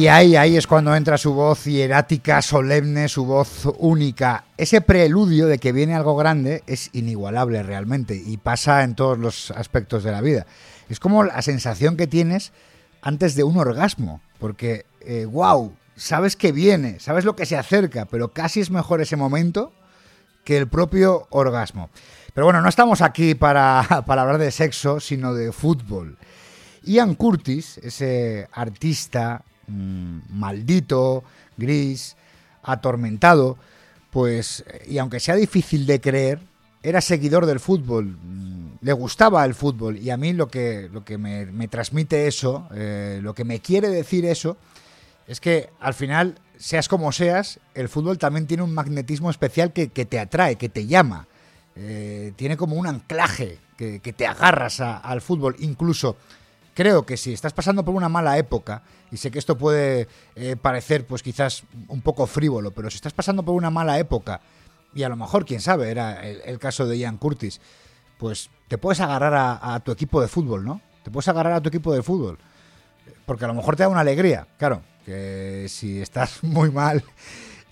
Y 0.00 0.08
ahí, 0.08 0.34
ahí 0.34 0.56
es 0.56 0.66
cuando 0.66 0.96
entra 0.96 1.18
su 1.18 1.34
voz 1.34 1.64
hierática, 1.64 2.40
solemne, 2.40 3.06
su 3.06 3.26
voz 3.26 3.68
única. 3.76 4.44
Ese 4.56 4.80
preludio 4.80 5.46
de 5.46 5.58
que 5.58 5.72
viene 5.72 5.94
algo 5.94 6.16
grande 6.16 6.62
es 6.66 6.88
inigualable 6.94 7.62
realmente 7.62 8.14
y 8.14 8.38
pasa 8.38 8.82
en 8.82 8.94
todos 8.94 9.18
los 9.18 9.50
aspectos 9.50 10.02
de 10.02 10.10
la 10.10 10.22
vida. 10.22 10.46
Es 10.88 11.00
como 11.00 11.22
la 11.22 11.42
sensación 11.42 11.98
que 11.98 12.06
tienes 12.06 12.52
antes 13.02 13.34
de 13.34 13.44
un 13.44 13.58
orgasmo, 13.58 14.22
porque, 14.38 14.86
wow, 15.28 15.66
eh, 15.66 15.90
sabes 15.96 16.34
que 16.34 16.50
viene, 16.50 16.98
sabes 16.98 17.26
lo 17.26 17.36
que 17.36 17.44
se 17.44 17.58
acerca, 17.58 18.06
pero 18.06 18.32
casi 18.32 18.60
es 18.60 18.70
mejor 18.70 19.02
ese 19.02 19.16
momento 19.16 19.70
que 20.44 20.56
el 20.56 20.66
propio 20.66 21.26
orgasmo. 21.28 21.90
Pero 22.32 22.46
bueno, 22.46 22.62
no 22.62 22.70
estamos 22.70 23.02
aquí 23.02 23.34
para 23.34 23.80
hablar 24.06 24.38
de 24.38 24.50
sexo, 24.50 24.98
sino 24.98 25.34
de 25.34 25.52
fútbol. 25.52 26.16
Ian 26.84 27.14
Curtis, 27.16 27.76
ese 27.82 28.48
artista, 28.52 29.44
Mm, 29.70 30.20
maldito, 30.30 31.22
gris, 31.56 32.16
atormentado, 32.62 33.56
pues, 34.10 34.64
y 34.86 34.98
aunque 34.98 35.20
sea 35.20 35.36
difícil 35.36 35.86
de 35.86 36.00
creer, 36.00 36.40
era 36.82 37.00
seguidor 37.00 37.46
del 37.46 37.60
fútbol, 37.60 38.06
mm, 38.06 38.78
le 38.80 38.92
gustaba 38.92 39.44
el 39.44 39.54
fútbol, 39.54 39.98
y 39.98 40.10
a 40.10 40.16
mí 40.16 40.32
lo 40.32 40.48
que, 40.48 40.88
lo 40.92 41.04
que 41.04 41.18
me, 41.18 41.68
transmite 41.68 42.26
eso, 42.26 42.68
eh, 42.74 43.20
lo 43.22 43.34
que 43.34 43.44
me 43.44 43.60
quiere 43.60 43.88
decir 43.88 44.24
eso, 44.24 44.56
es 45.28 45.40
que 45.40 45.70
al 45.78 45.94
final, 45.94 46.38
seas 46.58 46.88
como 46.88 47.12
seas, 47.12 47.60
el 47.74 47.88
fútbol 47.88 48.18
también 48.18 48.46
tiene 48.46 48.64
un 48.64 48.74
magnetismo 48.74 49.30
especial 49.30 49.72
que, 49.72 49.86
te 49.86 50.18
atrae, 50.18 50.56
que 50.56 50.68
te 50.68 50.86
llama, 50.86 51.28
eh, 51.76 52.32
tiene 52.34 52.56
como 52.56 52.74
un 52.76 52.86
anclaje, 52.86 53.58
que, 53.76 54.00
te 54.00 54.26
agarras 54.26 54.80
al 54.80 55.22
fútbol, 55.22 55.56
incluso 55.60 56.16
creo 56.74 57.04
que 57.04 57.16
si 57.16 57.32
estás 57.32 57.52
pasando 57.52 57.84
por 57.84 57.94
una 57.94 58.08
mala 58.08 58.38
época, 58.38 58.82
y 59.10 59.16
sé 59.16 59.30
que 59.30 59.38
esto 59.38 59.58
puede 59.58 60.08
eh, 60.36 60.56
parecer 60.60 61.06
pues 61.06 61.22
quizás 61.22 61.64
un 61.88 62.00
poco 62.00 62.26
frívolo, 62.26 62.70
pero 62.70 62.90
si 62.90 62.96
estás 62.96 63.12
pasando 63.12 63.42
por 63.42 63.54
una 63.54 63.70
mala 63.70 63.98
época, 63.98 64.40
y 64.94 65.02
a 65.02 65.08
lo 65.08 65.16
mejor, 65.16 65.44
quién 65.44 65.60
sabe, 65.60 65.90
era 65.90 66.20
el, 66.28 66.58
caso 66.58 66.86
de 66.86 66.98
Ian 66.98 67.16
Curtis, 67.16 67.60
pues 68.18 68.50
te 68.68 68.78
puedes 68.78 69.00
agarrar 69.00 69.58
a, 69.62 69.80
tu 69.80 69.92
equipo 69.92 70.20
de 70.20 70.28
fútbol, 70.28 70.64
¿no? 70.64 70.80
Te 71.04 71.10
puedes 71.10 71.28
agarrar 71.28 71.54
a 71.54 71.60
tu 71.60 71.68
equipo 71.68 71.92
de 71.94 72.02
fútbol. 72.02 72.38
Porque 73.24 73.44
a 73.44 73.48
lo 73.48 73.54
mejor 73.54 73.76
te 73.76 73.84
da 73.84 73.88
una 73.88 74.00
alegría, 74.00 74.48
claro, 74.58 74.82
que 75.04 75.66
si 75.68 76.00
estás 76.00 76.38
muy 76.42 76.70
mal 76.70 77.04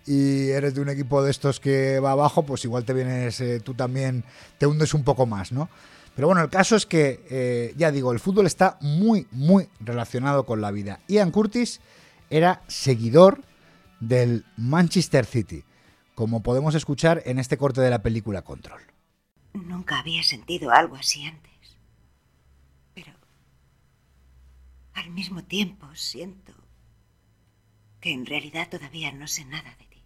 y 0.07 0.49
eres 0.51 0.75
de 0.75 0.81
un 0.81 0.89
equipo 0.89 1.23
de 1.23 1.31
estos 1.31 1.61
que 1.61 2.01
va 2.01 2.13
abajo, 2.13 2.45
pues 2.45 2.65
igual 2.65 2.85
te 2.85 2.95
vienes, 2.95 3.41
eh, 3.41 3.61
tú 3.61 3.75
también 3.75 4.25
te 4.57 4.67
hundes 4.67 4.95
un 4.95 5.03
poco 5.05 5.27
más, 5.27 5.53
¿no? 5.53 5.69
Pero 6.19 6.27
bueno, 6.27 6.43
el 6.43 6.51
caso 6.51 6.75
es 6.75 6.85
que, 6.85 7.25
eh, 7.31 7.75
ya 7.77 7.93
digo, 7.93 8.11
el 8.11 8.19
fútbol 8.19 8.47
está 8.47 8.77
muy, 8.81 9.29
muy 9.31 9.69
relacionado 9.79 10.47
con 10.47 10.61
la 10.61 10.73
vida. 10.73 10.99
Ian 11.07 11.31
Curtis 11.31 11.81
era 12.29 12.61
seguidor 12.67 13.45
del 14.01 14.45
Manchester 14.57 15.25
City, 15.25 15.63
como 16.17 16.43
podemos 16.43 16.75
escuchar 16.75 17.23
en 17.25 17.39
este 17.39 17.57
corte 17.57 17.83
de 17.83 17.91
la 17.91 18.03
película 18.03 18.43
Control. 18.43 18.83
Nunca 19.53 20.01
había 20.01 20.25
sentido 20.25 20.73
algo 20.73 20.97
así 20.97 21.25
antes. 21.25 21.79
Pero 22.95 23.13
al 24.95 25.11
mismo 25.11 25.45
tiempo 25.45 25.87
siento 25.95 26.53
que 28.01 28.11
en 28.11 28.27
realidad 28.27 28.69
todavía 28.69 29.13
no 29.13 29.29
sé 29.29 29.45
nada 29.45 29.73
de 29.79 29.85
ti. 29.85 30.03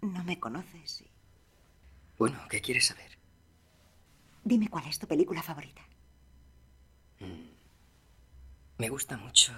No 0.00 0.24
me 0.24 0.40
conoces 0.40 1.02
y... 1.02 1.10
Bueno, 2.16 2.38
¿qué 2.48 2.62
quieres 2.62 2.86
saber? 2.86 3.19
Dime 4.44 4.68
cuál 4.68 4.86
es 4.86 4.98
tu 4.98 5.06
película 5.06 5.42
favorita. 5.42 5.82
Mm. 7.20 7.50
Me 8.78 8.88
gusta 8.88 9.16
mucho 9.16 9.52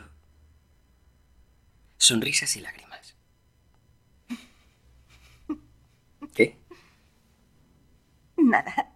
Sonrisas 1.96 2.56
y 2.56 2.60
lágrimas. 2.60 3.14
¿Qué? 6.34 6.58
Nada. 8.36 8.92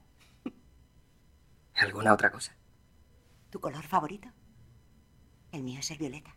¿Alguna 1.76 2.12
otra 2.12 2.32
cosa? 2.32 2.56
¿Tu 3.50 3.60
color 3.60 3.84
favorito? 3.84 4.28
El 5.52 5.62
mío 5.62 5.78
es 5.78 5.90
el 5.92 5.98
violeta. 5.98 6.34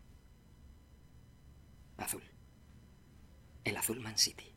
Azul. 1.98 2.22
El 3.64 3.76
azul 3.76 4.00
Man 4.00 4.20
City. 4.20 4.54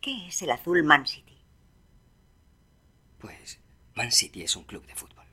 ¿Qué 0.00 0.26
es 0.26 0.42
el 0.42 0.50
azul 0.50 0.82
Man 0.82 1.06
City? 1.06 1.29
Pues 3.20 3.60
Man 3.94 4.10
City 4.12 4.42
es 4.42 4.56
un 4.56 4.64
club 4.64 4.86
de 4.86 4.94
fútbol. 4.94 5.26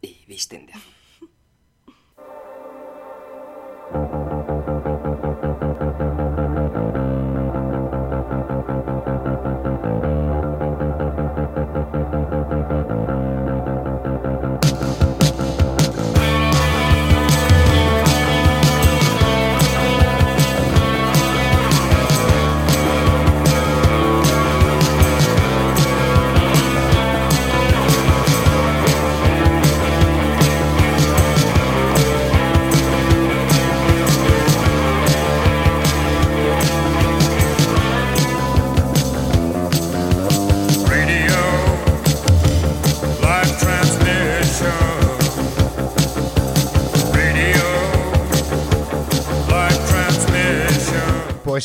Y 0.00 0.24
visten 0.26 0.66
de. 0.66 0.72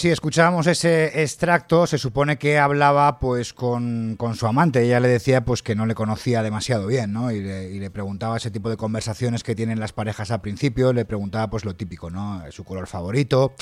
Sí, 0.04 0.10
escuchábamos 0.10 0.68
ese 0.68 1.22
extracto, 1.24 1.88
se 1.88 1.98
supone 1.98 2.38
que 2.38 2.60
hablaba 2.60 3.22
pues 3.22 3.54
con, 3.54 4.18
su 4.36 4.48
amante, 4.48 4.84
ella 4.84 5.00
le 5.00 5.08
decía 5.08 5.46
pues 5.46 5.64
que 5.64 5.76
no 5.76 5.86
le 5.86 5.96
conocía 5.96 6.44
demasiado 6.44 6.88
bien, 6.88 7.14
¿no? 7.14 7.32
Y 7.32 7.40
le, 7.40 7.90
preguntaba 7.90 8.36
ese 8.36 8.52
tipo 8.52 8.70
de 8.70 8.76
conversaciones 8.76 9.44
que 9.44 9.56
tienen 9.56 9.80
las 9.80 9.94
parejas 9.94 10.30
al 10.32 10.42
principio, 10.42 10.92
le 10.92 11.06
preguntaba 11.06 11.50
pues 11.50 11.64
lo 11.64 11.78
típico, 11.78 12.10
¿no? 12.10 12.44
Su 12.52 12.66
color 12.66 12.88
favorito. 12.88 13.54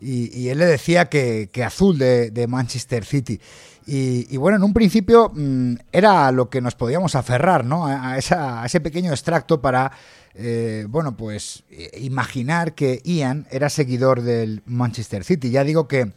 Y, 0.00 0.48
él 0.48 0.58
le 0.58 0.66
decía 0.66 1.06
que, 1.06 1.50
azul 1.66 1.98
de, 1.98 2.46
Manchester 2.48 3.04
City. 3.04 3.40
Y, 3.86 4.36
bueno, 4.38 4.56
en 4.56 4.62
un 4.62 4.72
principio 4.72 5.30
mm, 5.34 5.74
era 5.92 6.32
lo 6.32 6.48
que 6.48 6.60
nos 6.60 6.74
podíamos 6.74 7.14
aferrar, 7.14 7.64
¿no? 7.64 7.86
a 7.86 8.16
ese 8.18 8.80
pequeño 8.80 9.10
extracto 9.10 9.60
para 9.60 9.92
eh, 10.34 10.86
bueno, 10.88 11.16
pues 11.16 11.62
eh, 11.70 11.90
imaginar 12.00 12.74
que 12.74 13.00
Ian 13.04 13.46
era 13.50 13.70
seguidor 13.70 14.22
del 14.22 14.62
Manchester 14.66 15.24
City. 15.24 15.50
Ya 15.50 15.64
digo 15.64 15.86
que, 15.86 16.12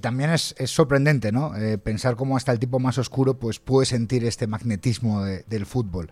también 0.00 0.30
es, 0.30 0.54
sorprendente, 0.66 1.32
¿no? 1.32 1.54
Eh, 1.56 1.76
pensar 1.76 2.16
cómo 2.16 2.36
hasta 2.36 2.50
el 2.52 2.58
tipo 2.58 2.78
más 2.78 2.96
oscuro 2.96 3.38
pues 3.38 3.58
puede 3.58 3.84
sentir 3.84 4.24
este 4.24 4.46
magnetismo 4.46 5.22
del 5.22 5.66
fútbol. 5.66 6.10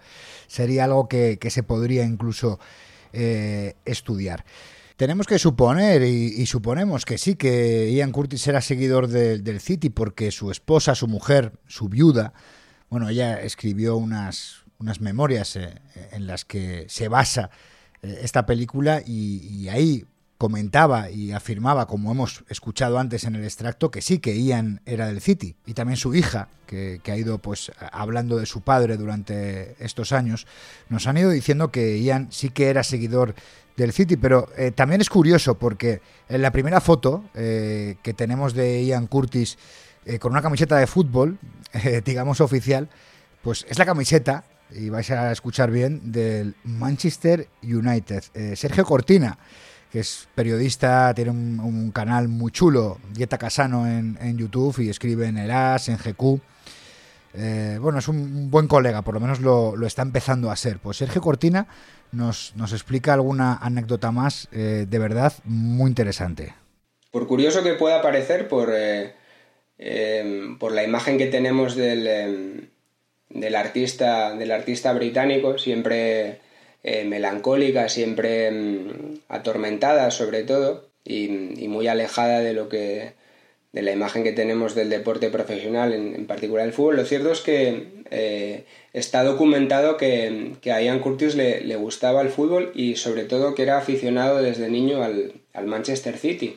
Sería 0.49 0.85
algo 0.85 1.09
que, 1.09 1.39
se 1.49 1.63
podría 1.63 2.05
incluso 2.05 2.59
estudiar. 3.13 4.45
Tenemos 5.01 5.27
que 5.27 5.39
suponer, 5.39 6.03
y, 6.03 6.45
suponemos 6.45 7.07
que 7.07 7.17
sí, 7.17 7.35
que 7.35 7.91
Ian 7.91 8.13
Curtis 8.13 8.47
era 8.49 8.61
seguidor 8.61 9.09
del 9.09 9.61
City 9.61 9.89
porque 9.89 10.31
su 10.31 10.51
esposa, 10.51 10.95
su 10.95 11.09
mujer, 11.09 11.55
su 11.67 11.89
viuda, 11.89 12.35
bueno, 12.91 13.09
ella 13.09 13.41
escribió 13.41 13.97
unas, 13.97 14.57
unas 14.79 15.01
memorias 15.01 15.57
eh, 15.57 15.81
en 16.13 16.27
las 16.27 16.45
que 16.45 16.85
se 16.91 17.09
basa 17.09 17.49
eh, 18.03 18.21
esta 18.21 18.45
película 18.45 19.03
y, 19.03 19.69
ahí 19.69 20.05
comentaba 20.37 21.11
y 21.11 21.33
afirmaba, 21.33 21.87
como 21.87 22.13
hemos 22.13 22.45
escuchado 22.51 22.99
antes 22.99 23.25
en 23.25 23.37
el 23.37 23.45
extracto, 23.45 23.91
que 23.91 24.03
sí, 24.03 24.19
que 24.19 24.39
Ian 24.39 24.83
era 24.85 25.07
del 25.07 25.23
City. 25.23 25.57
Y 25.65 25.73
también 25.73 25.97
su 25.97 26.15
hija, 26.15 26.49
que, 26.67 27.01
ha 27.07 27.17
ido 27.17 27.39
pues 27.39 27.73
hablando 27.91 28.37
de 28.37 28.45
su 28.45 28.61
padre 28.61 28.99
durante 28.99 29.83
estos 29.83 30.13
años, 30.13 30.47
nos 30.91 31.07
han 31.07 31.17
ido 31.17 31.31
diciendo 31.31 31.71
que 31.71 32.03
Ian 32.03 32.29
sí 32.31 32.51
que 32.51 32.69
era 32.69 32.83
seguidor 32.83 33.35
del 33.81 33.93
City, 33.93 34.17
pero 34.17 34.49
eh, 34.57 34.71
también 34.71 35.01
es 35.01 35.09
curioso 35.09 35.55
porque 35.55 36.01
en 36.29 36.43
la 36.43 36.53
primera 36.53 36.81
foto 36.81 37.25
eh, 37.35 37.97
que 38.03 38.15
tenemos 38.15 38.55
de 38.55 38.85
Ian 38.85 39.07
Curtis 39.07 39.59
eh, 40.05 40.19
con 40.19 40.33
una 40.33 40.43
camiseta 40.43 40.77
de 40.77 40.87
fútbol, 40.87 41.39
digamos 42.05 42.41
oficial, 42.41 42.89
pues 43.43 43.67
es 43.69 43.79
la 43.79 43.87
camiseta, 43.87 44.45
y 44.71 44.89
vais 44.89 45.11
a 45.11 45.33
escuchar 45.33 45.71
bien, 45.71 46.13
del 46.13 46.55
Manchester 46.63 47.49
United. 47.63 48.23
Sergio 48.55 48.85
Cortina, 48.85 49.39
que 49.91 50.01
es 50.01 50.29
periodista, 50.35 51.13
tiene 51.15 51.31
un, 51.31 51.91
canal 51.91 52.29
muy 52.29 52.53
chulo, 52.53 52.99
Dieta 53.13 53.37
Casano 53.37 53.89
en, 53.89 54.17
en, 54.21 54.39
YouTube, 54.39 54.79
y 54.81 54.91
escribe 54.91 55.27
en 55.27 55.39
el 55.39 55.51
AS, 55.51 55.89
en 55.89 55.97
GQ. 55.97 56.41
Bueno, 57.35 57.99
es 57.99 58.09
un 58.09 58.51
buen 58.51 58.67
colega, 58.67 59.03
por 59.03 59.15
lo 59.15 59.21
menos 59.21 59.41
lo, 59.41 59.75
está 59.87 60.03
empezando 60.03 60.51
a 60.51 60.57
ser. 60.57 60.79
Pues 60.79 60.97
Sergio 60.97 61.21
Cortina 61.21 61.67
nos, 62.13 62.55
nos 62.57 62.73
explica 62.73 63.15
alguna 63.15 63.57
anécdota 63.57 64.11
más 64.11 64.49
eh, 64.53 64.87
de 64.89 64.99
verdad 64.99 65.33
muy 65.45 65.89
interesante. 65.89 66.55
Por 67.11 67.27
curioso 67.27 67.63
que 67.63 67.75
pueda 67.75 68.03
parecer, 68.03 68.49
por, 68.49 68.73
eh, 68.75 69.15
em, 69.79 70.59
por 70.59 70.73
la 70.73 70.85
imagen 70.85 71.19
que 71.19 71.27
tenemos 71.27 71.75
del, 71.75 72.07
em, 72.07 72.69
del, 73.29 73.57
artista, 73.57 74.35
del 74.37 74.53
artista 74.53 74.93
británico, 74.93 75.59
siempre 75.59 76.41
eh, 76.83 77.05
melancólica, 77.05 77.89
siempre 77.89 78.47
em, 78.47 79.19
atormentada 79.29 80.11
sobre 80.11 80.45
todo, 80.45 80.89
y, 81.05 81.29
muy 81.69 81.89
alejada 81.89 82.41
de 82.41 82.53
lo 82.53 82.69
que 82.69 83.15
de 83.73 83.83
la 83.83 83.93
imagen 83.93 84.25
que 84.25 84.33
tenemos 84.33 84.75
del 84.75 84.91
deporte 84.91 85.31
profesional, 85.31 85.93
en, 85.93 86.27
particular 86.27 86.67
el 86.67 86.73
fútbol. 86.73 86.97
Lo 86.97 87.05
cierto 87.05 87.31
es 87.31 87.41
que 87.41 88.65
está 88.93 89.23
documentado 89.23 89.97
que, 89.97 90.55
a 90.73 90.83
Ian 90.83 91.01
Curtis 91.01 91.37
le, 91.37 91.77
gustaba 91.77 92.23
el 92.23 92.31
fútbol 92.31 92.73
y 92.75 92.97
sobre 92.97 93.25
todo 93.25 93.55
que 93.55 93.63
era 93.63 93.79
aficionado 93.79 94.43
desde 94.43 94.69
niño 94.69 95.03
al, 95.03 95.33
Manchester 95.67 96.17
City. 96.17 96.57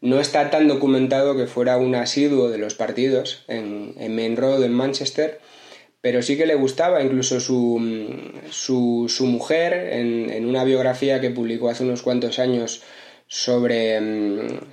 No 0.00 0.20
está 0.20 0.50
tan 0.50 0.68
documentado 0.68 1.36
que 1.36 1.46
fuera 1.46 1.76
un 1.76 1.94
asiduo 1.94 2.48
de 2.50 2.58
los 2.58 2.74
partidos 2.74 3.44
en, 3.48 3.94
Main 4.14 4.36
Road 4.36 4.62
en 4.62 4.72
Manchester, 4.72 5.40
pero 6.00 6.22
sí 6.22 6.36
que 6.36 6.46
le 6.46 6.54
gustaba, 6.54 7.02
incluso 7.02 7.40
su, 7.40 7.82
su, 8.50 9.26
mujer, 9.26 9.74
en, 9.74 10.46
una 10.46 10.64
biografía 10.64 11.20
que 11.20 11.30
publicó 11.30 11.68
hace 11.68 11.82
unos 11.84 12.02
cuantos 12.02 12.38
años 12.38 12.82
sobre, 13.28 14.00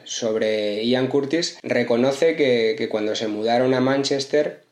sobre 0.06 0.86
Ian 0.86 1.08
Curtis, 1.08 1.60
reconoce 1.62 2.36
que, 2.36 2.76
que 2.78 2.90
cuando 2.90 3.16
se 3.16 3.28
mudaron 3.28 3.74
a 3.74 3.82
Manchester 3.82 4.66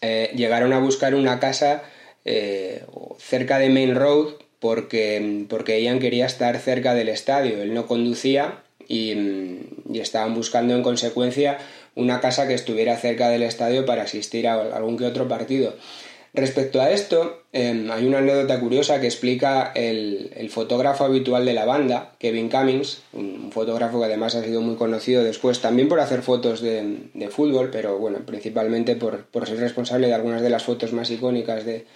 eh, 0.00 0.32
llegaron 0.34 0.72
a 0.72 0.78
buscar 0.78 1.14
una 1.14 1.40
casa 1.40 1.82
eh, 2.24 2.84
cerca 3.18 3.58
de 3.58 3.68
Main 3.68 3.94
Road 3.94 4.34
porque, 4.58 5.46
porque 5.48 5.82
Ian 5.82 5.98
quería 5.98 6.26
estar 6.26 6.58
cerca 6.58 6.94
del 6.94 7.08
estadio. 7.08 7.62
Él 7.62 7.74
no 7.74 7.86
conducía 7.86 8.62
y, 8.88 9.16
estaban 9.94 10.34
buscando 10.34 10.74
en 10.74 10.82
consecuencia 10.82 11.58
una 11.94 12.20
casa 12.20 12.48
que 12.48 12.54
estuviera 12.54 12.96
cerca 12.96 13.28
del 13.28 13.42
estadio 13.42 13.84
para 13.84 14.04
asistir 14.04 14.48
a 14.48 14.54
algún 14.54 14.96
que 14.96 15.04
otro 15.04 15.28
partido. 15.28 15.76
Respecto 16.32 16.80
a 16.80 16.92
esto, 16.92 17.42
em, 17.52 17.90
hay 17.90 18.06
una 18.06 18.18
anécdota 18.18 18.60
curiosa 18.60 19.00
que 19.00 19.06
explica 19.06 19.72
el, 19.74 20.48
fotógrafo 20.50 21.04
habitual 21.04 21.44
de 21.44 21.54
la 21.54 21.64
banda, 21.64 22.12
Kevin 22.20 22.48
Cummings, 22.48 23.02
un, 23.12 23.50
fotógrafo 23.50 23.98
que 23.98 24.06
además 24.06 24.36
ha 24.36 24.44
sido 24.44 24.60
muy 24.60 24.76
conocido 24.76 25.24
después 25.24 25.60
también 25.60 25.88
por 25.88 25.98
hacer 25.98 26.22
fotos 26.22 26.60
de, 26.60 27.28
fútbol, 27.30 27.70
pero 27.72 27.98
bueno, 27.98 28.18
principalmente 28.24 28.94
por, 28.94 29.26
ser 29.44 29.58
responsable 29.58 30.06
de 30.06 30.14
algunas 30.14 30.42
de 30.42 30.50
las 30.50 30.62
fotos 30.62 30.92
más 30.92 31.10
icónicas 31.10 31.64
de, 31.64 31.86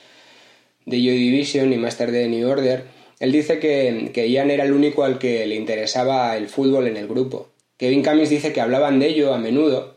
de 0.85 0.97
Joy 0.97 1.17
Division 1.17 1.73
y 1.73 1.77
Master 1.77 2.11
de 2.11 2.29
New 2.29 2.49
Order. 2.49 2.85
Él 3.21 3.31
dice 3.31 3.61
que, 3.61 4.11
que 4.13 4.29
Ian 4.29 4.51
era 4.51 4.65
el 4.65 4.73
único 4.73 5.05
al 5.05 5.19
que 5.19 5.47
le 5.47 5.55
interesaba 5.55 6.37
el 6.37 6.49
fútbol 6.49 6.89
en 6.89 6.97
el 6.97 7.07
grupo. 7.07 7.51
Kevin 7.77 8.03
Cummings 8.03 8.31
dice 8.31 8.53
que 8.53 8.61
hablaban 8.61 8.99
de 8.99 9.07
ello 9.09 9.33
a 9.33 9.39
menudo 9.39 9.94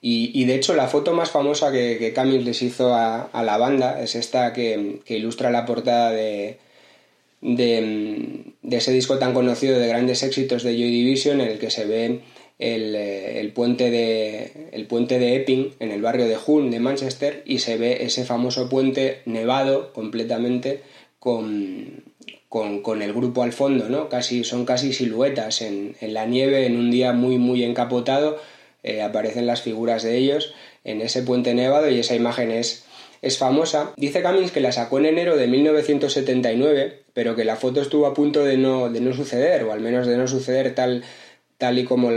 y, 0.00 0.44
de 0.44 0.54
hecho 0.54 0.74
la 0.74 0.88
foto 0.88 1.12
más 1.12 1.30
famosa 1.30 1.72
que, 1.72 1.98
que 1.98 2.24
les 2.24 2.62
hizo 2.62 2.94
a, 2.94 3.30
la 3.42 3.56
banda 3.56 4.02
es 4.02 4.14
esta 4.14 4.52
que, 4.52 5.00
ilustra 5.06 5.50
la 5.50 5.64
portada 5.64 6.10
de, 6.12 6.58
de, 7.40 8.52
ese 8.70 8.92
disco 8.92 9.18
tan 9.18 9.34
conocido 9.34 9.78
de 9.78 9.88
grandes 9.88 10.22
éxitos 10.22 10.62
de 10.62 10.72
Joy 10.72 10.90
Division 10.90 11.40
en 11.40 11.48
el 11.48 11.58
que 11.58 11.70
se 11.70 11.86
ve 11.86 12.20
eh, 12.58 13.38
el, 13.40 13.52
puente, 13.52 13.90
de, 13.90 14.68
el 14.72 14.86
puente 14.86 15.18
de 15.18 15.36
Epping 15.36 15.74
en 15.80 15.90
el 15.90 16.02
barrio 16.02 16.26
de 16.26 16.38
Hull 16.44 16.70
de 16.70 16.80
Manchester 16.80 17.42
y 17.46 17.58
se 17.58 17.76
ve 17.76 18.04
ese 18.04 18.24
famoso 18.24 18.68
puente 18.68 19.22
nevado 19.24 19.92
completamente 19.92 20.82
con, 21.18 22.04
con, 22.48 23.02
el 23.02 23.12
grupo 23.12 23.42
al 23.42 23.52
fondo, 23.52 23.88
¿no? 23.88 24.08
Casi, 24.08 24.44
son 24.44 24.64
casi 24.64 24.92
siluetas 24.92 25.62
en, 25.62 25.96
en 26.00 26.14
la 26.14 26.26
nieve 26.26 26.66
en 26.66 26.76
un 26.76 26.90
día 26.90 27.12
muy 27.12 27.38
muy 27.38 27.64
encapotado 27.64 28.38
eh, 28.86 29.02
aparecen 29.02 29.46
las 29.46 29.62
figuras 29.62 30.04
de 30.04 30.16
ellos 30.16 30.54
en 30.84 31.00
ese 31.00 31.22
puente 31.22 31.54
nevado 31.54 31.90
y 31.90 31.98
esa 31.98 32.14
imagen 32.14 32.52
es, 32.52 32.84
es 33.20 33.36
famosa. 33.36 33.92
Dice 33.96 34.22
Cummings 34.22 34.52
que 34.52 34.60
la 34.60 34.70
sacó 34.70 34.98
en 34.98 35.06
enero 35.06 35.36
de 35.36 35.48
1979, 35.48 37.02
pero 37.12 37.34
que 37.34 37.44
la 37.44 37.56
foto 37.56 37.80
estuvo 37.80 38.06
a 38.06 38.14
punto 38.14 38.44
de 38.44 38.56
no, 38.56 38.88
de 38.88 39.00
no 39.00 39.12
suceder, 39.12 39.64
o 39.64 39.72
al 39.72 39.80
menos 39.80 40.06
de 40.06 40.16
no 40.16 40.28
suceder 40.28 40.74
tal, 40.76 41.02
tal, 41.58 41.80
y, 41.80 41.84
como 41.84 42.12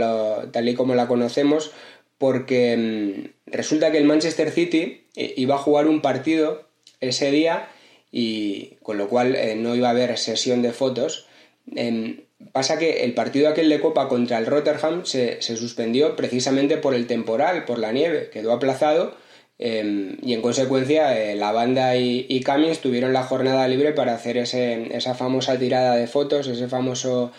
tal 0.52 0.68
y 0.68 0.74
como 0.74 0.94
la 0.94 1.08
conocemos, 1.08 1.72
porque 2.18 2.76
mm, 2.76 3.50
resulta 3.50 3.90
que 3.90 3.98
el 3.98 4.04
Manchester 4.04 4.52
City 4.52 5.08
eh, 5.16 5.34
iba 5.36 5.56
a 5.56 5.58
jugar 5.58 5.88
un 5.88 6.00
partido 6.00 6.68
ese 7.00 7.32
día 7.32 7.68
y 8.12 8.76
con 8.82 8.96
lo 8.96 9.08
cual 9.08 9.34
eh, 9.34 9.56
no 9.56 9.74
iba 9.74 9.88
a 9.88 9.90
haber 9.90 10.16
sesión 10.18 10.62
de 10.62 10.72
fotos. 10.72 11.26
Em, 11.74 12.20
Pasa 12.52 12.78
que 12.78 13.04
el 13.04 13.14
partido 13.14 13.48
aquel 13.48 13.68
de 13.68 13.80
Copa 13.80 14.08
contra 14.08 14.38
el 14.38 14.46
Rotterdam 14.46 15.04
se, 15.04 15.40
suspendió 15.42 16.16
precisamente 16.16 16.78
por 16.78 16.94
el 16.94 17.06
temporal, 17.06 17.64
por 17.66 17.78
la 17.78 17.92
nieve, 17.92 18.30
quedó 18.30 18.52
aplazado 18.52 19.14
em, 19.58 20.16
y 20.22 20.32
en 20.32 20.40
consecuencia 20.42 21.16
eh, 21.20 21.36
la 21.36 21.52
banda 21.52 21.96
y, 21.96 22.26
y 22.28 22.42
tuvieron 22.80 23.12
la 23.12 23.24
jornada 23.24 23.68
libre 23.68 23.92
para 23.92 24.14
hacer 24.14 24.38
ese, 24.38 24.96
esa 24.96 25.14
famosa 25.14 25.58
tirada 25.58 25.96
de 25.96 26.06
fotos, 26.06 26.48
ese 26.48 26.66
famoso, 26.66 27.30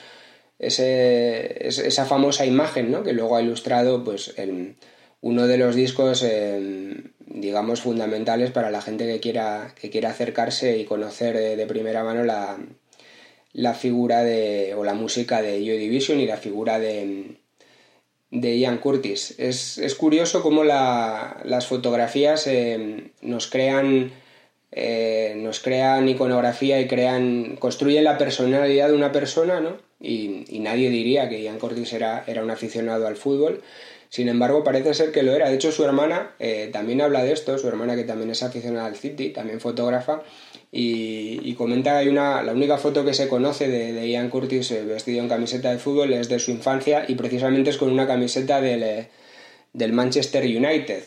ese, 0.60 1.68
esa 1.68 2.06
famosa 2.06 2.46
imagen 2.46 2.92
¿no? 2.92 3.04
que 3.04 3.14
luego 3.14 3.36
ha 3.36 3.42
ilustrado 3.42 4.04
pues, 4.04 4.36
uno 5.22 5.48
de 5.48 5.58
los 5.58 5.76
discos 5.76 6.24
em, 6.24 7.12
digamos 7.26 7.82
fundamentales 7.82 8.52
para 8.52 8.72
la 8.72 8.82
gente 8.82 9.08
que 9.08 9.20
quiera, 9.20 9.74
que 9.80 9.90
quiera 9.90 10.12
acercarse 10.12 10.78
y 10.78 10.86
conocer 10.86 11.58
de 11.58 11.66
primera 11.66 12.04
mano 12.04 12.24
la, 12.24 12.58
la 13.54 13.74
figura 13.74 14.24
de, 14.24 14.74
o 14.76 14.84
la 14.84 14.94
música 14.94 15.42
de 15.42 15.66
Joy 15.66 15.78
Division 15.78 16.20
y 16.20 16.26
la 16.26 16.38
figura 16.38 16.80
de, 16.80 17.38
de 18.32 18.58
Ian 18.58 18.78
Curtis. 18.78 19.36
Es, 19.38 19.96
curioso 19.96 20.42
cómo 20.42 20.64
las 20.64 21.68
fotografías 21.68 22.48
eh, 22.48 23.12
nos 23.22 23.48
crean 23.48 24.12
eh, 24.74 25.34
nos 25.36 25.60
crean 25.60 26.08
iconografía 26.08 26.80
y 26.80 26.88
crean 26.88 27.58
construyen 27.58 28.06
la 28.06 28.18
personalidad 28.18 28.88
de 28.88 28.96
una 28.96 29.12
persona, 29.12 29.60
¿no? 29.60 29.78
Y, 30.00 30.46
nadie 30.60 30.90
diría 30.90 31.28
que 31.28 31.42
Ian 31.42 31.60
Curtis 31.60 31.92
era, 31.94 32.24
era 32.26 32.44
un 32.44 32.52
aficionado 32.52 33.06
al 33.06 33.18
fútbol. 33.18 33.62
Sin 34.12 34.28
embargo, 34.28 34.62
parece 34.66 34.94
ser 34.94 35.14
que 35.14 35.24
lo 35.24 35.34
era. 35.34 35.48
De 35.48 35.56
hecho, 35.56 35.72
su 35.72 35.86
hermana 35.86 36.36
eh, 36.38 36.70
también 36.74 37.00
habla 37.00 37.24
de 37.24 37.32
esto, 37.32 37.58
su 37.58 37.70
hermana 37.70 37.96
que 37.96 38.04
también 38.04 38.30
es 38.30 38.44
aficionada 38.44 38.86
al 38.86 38.98
City, 38.98 39.30
también 39.30 39.62
fotógrafa, 39.62 40.22
y, 40.70 41.54
comenta 41.54 41.92
que 41.92 41.98
hay 41.98 42.08
una, 42.10 42.44
la 42.44 42.52
única 42.52 42.78
foto 42.78 43.06
que 43.06 43.14
se 43.14 43.30
conoce 43.30 43.70
de, 43.70 44.10
Ian 44.10 44.30
Curtis 44.30 44.72
eh, 44.72 44.84
vestido 44.84 45.22
en 45.22 45.30
camiseta 45.30 45.72
de 45.72 45.78
fútbol 45.78 46.12
es 46.12 46.28
de 46.28 46.40
su 46.40 46.52
infancia 46.52 47.06
y 47.08 47.16
precisamente 47.16 47.70
es 47.70 47.78
con 47.78 47.90
una 47.90 48.06
camiseta 48.06 48.60
del, 48.60 48.84
eh, 48.84 49.10
del 49.72 49.94
Manchester 49.94 50.44
United. 50.44 51.04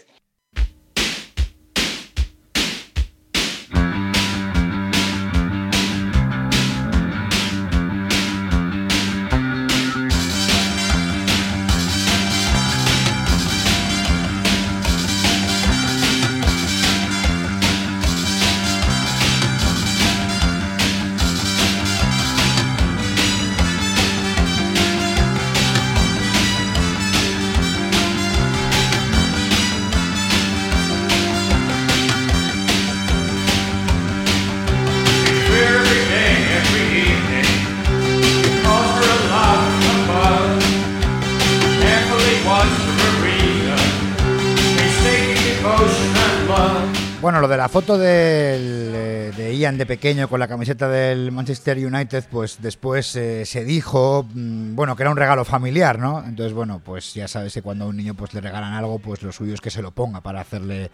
Bueno, 47.24 47.40
lo 47.40 47.48
de 47.48 47.56
la 47.56 47.70
foto 47.70 47.98
eh, 48.02 49.32
de 49.34 49.56
Ian 49.56 49.78
de 49.78 49.86
pequeño 49.86 50.28
con 50.28 50.38
la 50.38 50.46
camiseta 50.46 50.90
del 50.90 51.32
Manchester 51.32 51.78
United, 51.78 52.24
pues 52.30 52.58
después 52.60 53.16
eh, 53.16 53.46
se 53.46 53.64
dijo, 53.64 54.28
mm, 54.30 54.74
bueno, 54.74 54.94
que 54.94 55.04
era 55.04 55.10
un 55.10 55.16
regalo 55.16 55.42
familiar, 55.46 55.98
¿no? 55.98 56.22
Entonces, 56.22 56.52
bueno, 56.52 56.82
pues 56.84 57.14
ya 57.14 57.26
sabes 57.26 57.54
que 57.54 57.62
cuando 57.62 57.86
a 57.86 57.88
un 57.88 57.96
niño 57.96 58.12
pues 58.12 58.34
le 58.34 58.42
regalan 58.42 58.74
algo, 58.74 58.98
pues 58.98 59.22
lo 59.22 59.32
suyo 59.32 59.54
es 59.54 59.62
que 59.62 59.70
se 59.70 59.80
lo 59.80 59.90
ponga 59.90 60.20
para 60.20 60.42
hacerle, 60.42 60.90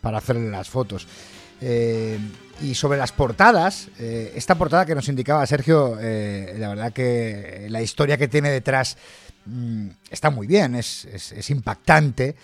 para 0.00 0.18
hacerle 0.18 0.50
las 0.50 0.68
fotos. 0.68 1.06
Eh, 1.60 2.18
y 2.60 2.74
sobre 2.74 2.98
las 2.98 3.12
portadas, 3.12 3.86
esta 4.00 4.56
portada 4.56 4.84
que 4.84 4.96
nos 4.96 5.08
indicaba 5.08 5.46
Sergio, 5.46 5.94
la 5.94 6.68
verdad 6.70 6.92
que 6.92 7.68
la 7.70 7.82
historia 7.82 8.18
que 8.18 8.26
tiene 8.26 8.50
detrás 8.50 8.96
mm, 9.46 9.90
está 10.10 10.30
muy 10.30 10.48
bien, 10.48 10.74
es 10.74 11.50
impactante. 11.50 12.34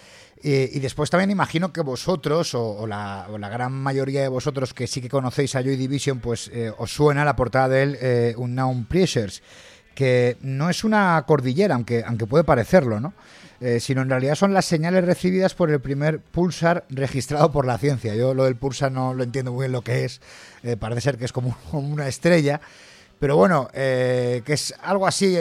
Eh, 0.46 0.68
y 0.74 0.80
después 0.80 1.09
también 1.09 1.30
imagino 1.30 1.72
que 1.72 1.80
vosotros, 1.80 2.54
o, 2.54 2.87
la, 2.87 3.26
gran 3.50 3.72
mayoría 3.72 4.20
de 4.20 4.28
vosotros 4.28 4.74
que 4.74 4.87
sí 4.87 5.00
que 5.00 5.09
conocéis 5.09 5.57
a 5.57 5.62
Joy 5.62 5.76
Division, 5.76 6.20
pues 6.20 6.50
eh, 6.52 6.70
os 6.76 6.92
suena 6.92 7.24
la 7.24 7.35
portada 7.35 7.70
de 7.70 7.83
él, 7.83 7.98
eh, 7.98 8.35
Unknown 8.37 8.85
Pressures, 8.85 9.42
que 9.94 10.37
no 10.42 10.68
es 10.68 10.85
una 10.85 11.24
cordillera, 11.26 11.74
aunque, 11.76 12.04
aunque 12.07 12.26
puede 12.26 12.44
parecerlo, 12.44 13.00
¿no? 13.00 13.14
sino 13.78 14.02
en 14.02 14.11
realidad 14.11 14.35
son 14.35 14.52
las 14.52 14.66
señales 14.66 15.07
recibidas 15.07 15.54
por 15.54 15.70
el 15.70 15.80
primer 15.80 16.18
pulsar 16.20 16.85
registrado 16.90 17.50
por 17.50 17.64
la 17.64 17.78
ciencia. 17.78 18.14
Yo 18.14 18.35
lo 18.35 18.44
del 18.44 18.57
pulsar 18.57 18.92
no 18.92 19.14
lo 19.14 19.24
entiendo 19.24 19.52
muy 19.52 19.62
bien 19.62 19.72
lo 19.72 19.80
que 19.80 20.04
es, 20.04 20.20
parece 20.78 21.00
ser 21.00 21.16
que 21.16 21.24
es 21.24 21.33
como, 21.33 21.57
una 21.72 22.07
estrella, 22.07 22.61
pero 23.18 23.37
bueno, 23.37 23.68
que 23.72 24.42
es 24.46 24.74
algo 24.83 25.07
así 25.07 25.37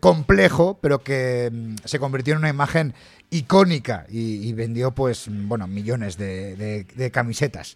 complejo, 0.00 0.78
pero 0.80 1.02
que 1.02 1.50
mm, 1.52 1.74
se 1.84 1.98
convirtió 1.98 2.34
en 2.34 2.38
una 2.38 2.48
imagen 2.48 2.94
icónica 3.32 4.06
y, 4.08 4.52
vendió 4.52 4.92
pues 4.92 5.26
bueno 5.28 5.66
millones 5.66 6.16
de, 6.16 7.10
camisetas. 7.12 7.74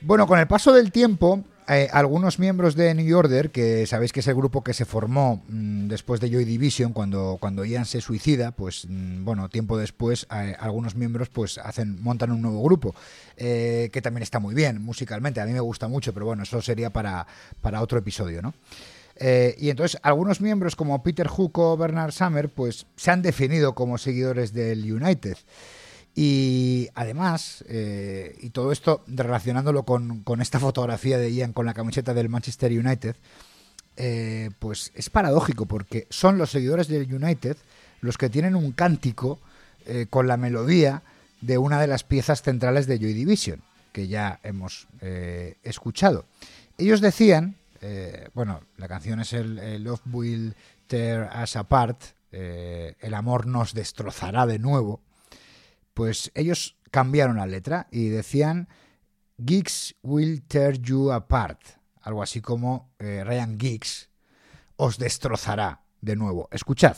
Bueno, 0.00 0.26
con 0.26 0.38
el 0.38 0.46
paso 0.46 0.72
del 0.72 0.90
tiempo, 0.90 1.44
eh, 1.68 1.88
algunos 1.92 2.38
miembros 2.38 2.74
de 2.74 2.94
New 2.94 3.16
Order, 3.16 3.50
que 3.50 3.86
sabéis 3.86 4.12
que 4.12 4.20
es 4.20 4.26
el 4.26 4.34
grupo 4.34 4.64
que 4.64 4.74
se 4.74 4.84
formó 4.84 5.42
mm, 5.48 5.88
después 5.88 6.20
de 6.20 6.30
Joy 6.30 6.44
Division, 6.44 6.92
cuando, 6.92 7.36
cuando 7.40 7.64
Ian 7.64 7.84
se 7.84 8.00
suicida, 8.00 8.50
pues 8.50 8.86
mm, 8.88 9.24
bueno, 9.24 9.48
tiempo 9.48 9.78
después, 9.78 10.26
algunos 10.28 10.96
miembros 10.96 11.28
pues 11.28 11.58
hacen, 11.58 12.02
montan 12.02 12.32
un 12.32 12.42
nuevo 12.42 12.62
grupo, 12.62 12.94
eh, 13.36 13.90
que 13.92 14.02
también 14.02 14.22
está 14.22 14.40
muy 14.40 14.54
bien 14.54 14.82
musicalmente, 14.82 15.40
a 15.40 15.46
mí 15.46 15.52
me 15.52 15.60
gusta 15.60 15.88
mucho, 15.88 16.12
pero 16.12 16.26
bueno, 16.26 16.42
eso 16.42 16.60
sería 16.60 16.90
para, 16.90 17.26
para 17.60 17.80
otro 17.80 17.98
episodio, 17.98 18.42
¿no? 18.42 18.54
Eh, 19.16 19.54
y 19.58 19.70
entonces 19.70 20.00
algunos 20.02 20.40
miembros 20.40 20.74
como 20.74 21.02
Peter 21.02 21.28
Hook 21.28 21.58
o 21.58 21.76
Bernard 21.76 22.12
Summer 22.12 22.48
pues 22.48 22.86
se 22.96 23.10
han 23.10 23.22
definido 23.22 23.74
como 23.74 23.98
seguidores 23.98 24.52
del 24.52 24.90
United. 24.90 25.36
Y 26.14 26.88
además, 26.94 27.64
eh, 27.68 28.36
y 28.40 28.50
todo 28.50 28.72
esto 28.72 29.02
relacionándolo 29.06 29.84
con, 29.84 30.22
esta 30.40 30.60
fotografía 30.60 31.18
de 31.18 31.32
Ian 31.32 31.52
con 31.52 31.64
la 31.64 31.74
camiseta 31.74 32.12
del 32.12 32.28
Manchester 32.28 32.70
United, 32.72 33.16
eh, 33.96 34.50
pues 34.58 34.92
es 34.94 35.10
paradójico 35.10 35.66
porque 35.66 36.06
son 36.10 36.38
los 36.38 36.50
seguidores 36.50 36.88
del 36.88 37.12
United 37.12 37.56
los 38.00 38.18
que 38.18 38.30
tienen 38.30 38.56
un 38.56 38.72
cántico 38.72 39.38
con 40.10 40.28
la 40.28 40.36
melodía 40.36 41.02
de 41.40 41.58
una 41.58 41.80
de 41.80 41.88
las 41.88 42.04
piezas 42.04 42.42
centrales 42.42 42.86
de 42.86 42.98
Joy 42.98 43.14
Division, 43.14 43.60
que 43.92 44.06
ya 44.06 44.38
hemos 44.44 44.86
escuchado. 45.64 46.24
Ellos 46.78 47.00
decían 47.00 47.56
eh, 47.82 48.28
bueno, 48.32 48.60
la 48.76 48.86
canción 48.86 49.20
es 49.20 49.32
el, 49.32 49.82
Love 49.82 50.00
Will 50.12 50.54
Tear 50.86 51.30
Us 51.42 51.56
Apart, 51.56 52.00
eh, 52.30 52.94
el 53.00 53.12
amor 53.12 53.46
nos 53.46 53.74
destrozará 53.74 54.46
de 54.46 54.60
nuevo, 54.60 55.00
pues 55.94 56.30
ellos 56.34 56.76
cambiaron 56.90 57.36
la 57.36 57.46
letra 57.46 57.88
y 57.90 58.08
decían 58.08 58.68
Geeks 59.38 59.96
will 60.02 60.42
tear 60.42 60.78
you 60.80 61.12
apart, 61.12 61.60
algo 62.00 62.22
así 62.22 62.40
como 62.40 62.92
eh, 62.98 63.24
Ryan 63.24 63.58
Geeks 63.58 64.10
os 64.76 64.98
destrozará 64.98 65.82
de 66.00 66.16
nuevo. 66.16 66.48
Escuchad. 66.50 66.96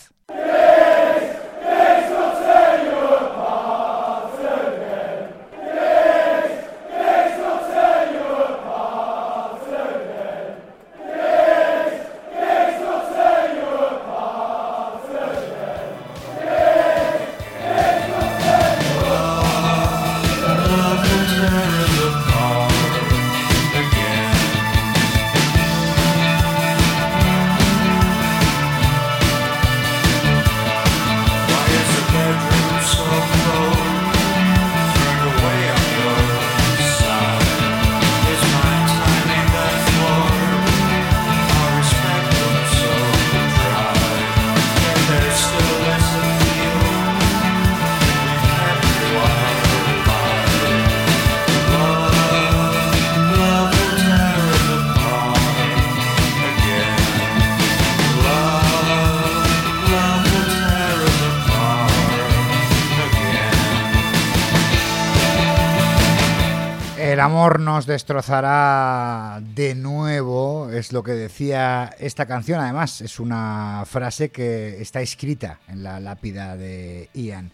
Amor 67.25 67.59
nos 67.59 67.87
destrozará 67.87 69.41
de 69.55 69.75
nuevo, 69.75 70.71
es 70.71 70.93
lo 70.93 71.03
que 71.03 71.13
decía 71.13 71.95
esta 71.99 72.27
canción. 72.27 72.61
Además, 72.61 73.01
es 73.01 73.19
una 73.19 73.85
frase 73.87 74.29
que 74.29 74.81
está 74.83 75.01
escrita 75.01 75.59
en 75.69 75.83
la 75.83 76.01
lápida 76.01 76.57
de 76.57 77.09
Ian. 77.15 77.51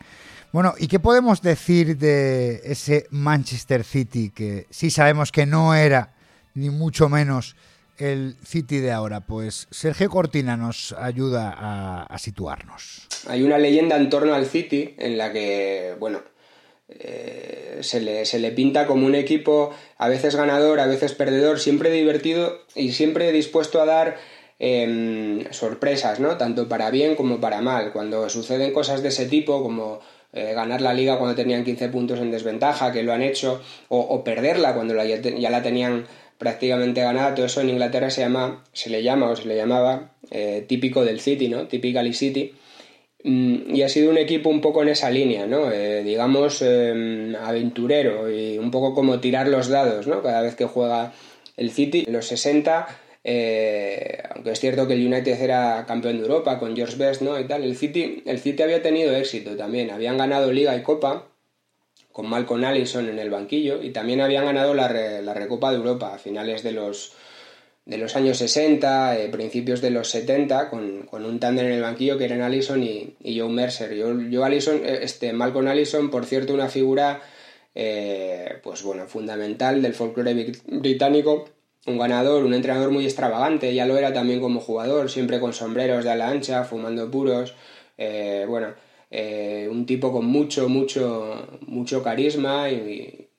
Bueno, 0.53 0.75
¿y 0.77 0.89
qué 0.89 0.99
podemos 0.99 1.41
decir 1.41 1.97
de 1.97 2.61
ese 2.65 3.07
Manchester 3.11 3.85
City 3.85 4.31
que 4.31 4.67
sí 4.71 4.91
sabemos 4.91 5.31
que 5.31 5.47
no 5.47 5.77
era 5.77 6.15
ni 6.55 6.69
mucho 6.71 7.09
menos 7.09 7.55
el 7.97 8.37
City 8.45 8.79
de 8.79 8.91
ahora? 8.91 9.21
Pues 9.21 9.69
Sergio 9.71 10.11
Cortina 10.11 10.57
nos 10.57 10.93
ayuda 10.95 11.55
a, 11.57 12.03
a 12.03 12.19
situarnos. 12.19 13.07
Hay 13.29 13.45
una 13.45 13.57
leyenda 13.57 13.97
en 13.97 14.11
torno 14.11 14.35
al 14.35 14.47
City 14.47 14.97
en 14.99 15.17
la 15.17 15.33
que, 15.33 15.95
bueno, 16.01 16.23
eh, 16.99 17.79
se, 17.83 18.01
le, 18.01 18.25
se, 18.25 18.39
le, 18.39 18.51
pinta 18.51 18.87
como 18.87 19.07
un 19.07 19.15
equipo 19.15 19.71
a 19.97 20.09
veces 20.09 20.35
ganador, 20.35 20.81
a 20.81 20.87
veces 20.87 21.15
perdedor, 21.15 21.61
siempre 21.61 21.91
divertido 21.91 22.59
y 22.75 22.93
siempre 22.93 23.33
dispuesto 23.33 23.81
a 23.81 23.87
dar 23.87 24.17
em, 24.59 25.45
sorpresas, 25.53 26.21
¿no? 26.21 26.37
Tanto 26.37 26.69
para 26.69 26.91
bien 26.91 27.15
como 27.15 27.41
para 27.41 27.61
mal. 27.61 27.93
Cuando 27.93 28.29
suceden 28.29 28.73
cosas 28.73 29.03
de 29.03 29.09
ese 29.09 29.27
tipo, 29.27 29.63
como 29.63 30.01
eh, 30.33 30.53
ganar 30.55 30.81
la 30.81 30.95
liga 30.95 31.19
cuando 31.19 31.37
tenían 31.37 31.65
15 31.65 31.89
puntos 31.89 32.19
en 32.19 32.31
desventaja, 32.31 32.93
que 32.93 33.03
lo 33.03 33.13
han 33.13 33.23
hecho, 33.23 33.61
o, 33.89 34.25
perderla 34.25 34.75
cuando 34.75 34.95
ya 35.05 35.51
la 35.51 35.63
tenían 35.63 36.07
prácticamente 36.39 37.03
ganada, 37.03 37.35
todo 37.35 37.47
eso 37.47 37.61
en 37.61 37.71
Inglaterra 37.71 38.11
se 38.11 38.23
llama, 38.23 38.65
se 38.73 38.91
le 38.91 39.03
llama 39.03 39.31
o 39.31 39.37
se 39.37 39.47
le 39.47 39.57
llamaba 39.57 40.13
eh, 40.31 40.65
típico 40.67 41.05
del 41.05 41.21
City, 41.21 41.49
¿no? 41.49 41.67
Typically 41.69 42.15
City 42.15 42.55
y 43.23 43.83
ha 43.83 43.89
sido 43.89 44.11
un 44.11 44.19
equipo 44.19 44.49
un 44.49 44.61
poco 44.61 44.83
en 44.83 44.89
esa 44.89 45.11
línea, 45.11 45.47
¿no? 45.47 45.71
Eh, 45.71 46.03
digamos, 46.03 46.63
em, 46.63 47.35
aventurero 47.37 48.31
y 48.31 48.59
un 48.59 48.71
poco 48.71 48.95
como 48.95 49.21
tirar 49.21 49.49
los 49.49 49.69
dados, 49.69 50.07
¿no? 50.07 50.23
Cada 50.23 50.41
vez 50.43 50.55
que 50.55 50.65
juega 50.65 51.13
el 51.57 51.71
City, 51.71 52.05
en 52.07 52.15
los 52.15 52.27
60, 52.27 52.87
eh, 53.23 54.23
aunque 54.35 54.53
es 54.53 54.61
cierto 54.61 54.87
que 54.87 54.95
el 54.95 55.07
United 55.07 55.41
era 55.41 55.85
campeón 55.87 56.17
de 56.17 56.23
Europa 56.23 56.59
con 56.59 56.75
George 56.75 56.97
Best, 56.97 57.21
¿no? 57.23 57.39
Y 57.39 57.45
tal, 57.45 57.65
el 57.65 57.77
City, 57.77 58.23
el 58.25 58.39
City 58.39 58.63
había 58.63 58.83
tenido 58.83 59.15
éxito 59.15 59.57
también, 59.57 59.91
habían 59.91 60.17
ganado 60.17 60.51
Liga 60.53 60.75
y 60.77 60.83
Copa 60.83 61.27
con 62.13 62.29
Malcolm 62.29 62.65
Allison 62.65 63.09
en 63.09 63.19
el 63.19 63.31
banquillo 63.31 63.83
y 63.83 63.91
también 63.91 64.21
habían 64.21 64.47
ganado 64.47 64.75
la, 64.75 64.91
la 64.91 65.35
Recopa 65.35 65.71
de 65.71 65.77
Europa 65.77 66.15
a 66.15 66.19
finales 66.19 66.63
de 66.63 66.73
los 66.73 67.15
de 67.85 67.99
los 67.99 68.15
años 68.17 68.39
60, 68.39 69.19
eh, 69.19 69.29
principios 69.31 69.81
de 69.81 69.91
los 69.91 70.09
70, 70.09 70.71
con, 70.71 71.09
un 71.13 71.41
tándem 71.41 71.67
en 71.67 71.73
el 71.73 71.83
banquillo 71.83 72.19
que 72.19 72.25
eran 72.25 72.43
Allison 72.43 72.83
y, 72.83 73.17
Joe 73.39 73.49
Mercer. 73.49 74.01
Joe, 74.01 74.45
Allison, 74.45 74.81
eh, 74.85 75.01
este, 75.03 75.33
Malcolm 75.33 75.69
Allison, 75.69 76.11
por 76.11 76.27
cierto, 76.27 76.55
una 76.55 76.69
figura 76.69 77.21
eh, 77.75 78.61
pues 78.63 78.83
bueno, 78.83 79.07
fundamental 79.07 79.83
del 79.83 79.95
folclore 79.95 80.53
británico, 80.67 81.47
un 81.87 81.99
ganador, 81.99 82.45
un 82.45 82.55
entrenador 82.55 82.91
muy 82.91 83.05
extravagante, 83.05 83.75
ya 83.75 83.87
lo 83.87 83.97
era 83.97 84.13
también 84.13 84.41
como 84.41 84.61
jugador, 84.61 85.11
siempre 85.11 85.41
con 85.41 85.53
sombreros 85.53 86.05
de 86.05 86.11
ala 86.11 86.29
ancha, 86.29 86.65
fumando 86.65 87.11
puros, 87.11 87.55
bueno, 87.97 88.75
un 89.71 89.87
tipo 89.87 90.13
con 90.13 90.27
mucho, 90.27 90.69
mucho, 90.69 91.59
mucho 91.67 92.03
carisma 92.03 92.71
y, 92.71 92.75
y 92.75 93.30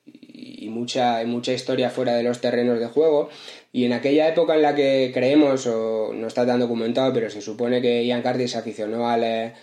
mucha, 0.71 1.23
mucha 1.25 1.53
historia 1.53 1.89
fuera 1.89 2.15
de 2.15 2.23
los 2.23 2.41
terrenos 2.41 2.79
de 2.79 2.87
juego. 2.87 3.29
Y 3.73 3.85
en 3.85 3.93
aquella 3.93 4.27
época 4.27 4.55
en 4.55 4.63
la 4.63 4.75
que 4.75 5.11
creemos, 5.13 5.67
o 5.67 6.13
no 6.13 6.27
está 6.27 6.45
tan 6.45 6.59
documentado, 6.59 7.13
pero 7.13 7.29
se 7.29 7.41
supone 7.41 7.81
que 7.81 8.05
Ian 8.05 8.21
Curtis 8.21 8.51
se 8.51 8.57
aficionó 8.57 9.09
al, 9.09 9.23
eh, 9.23 9.53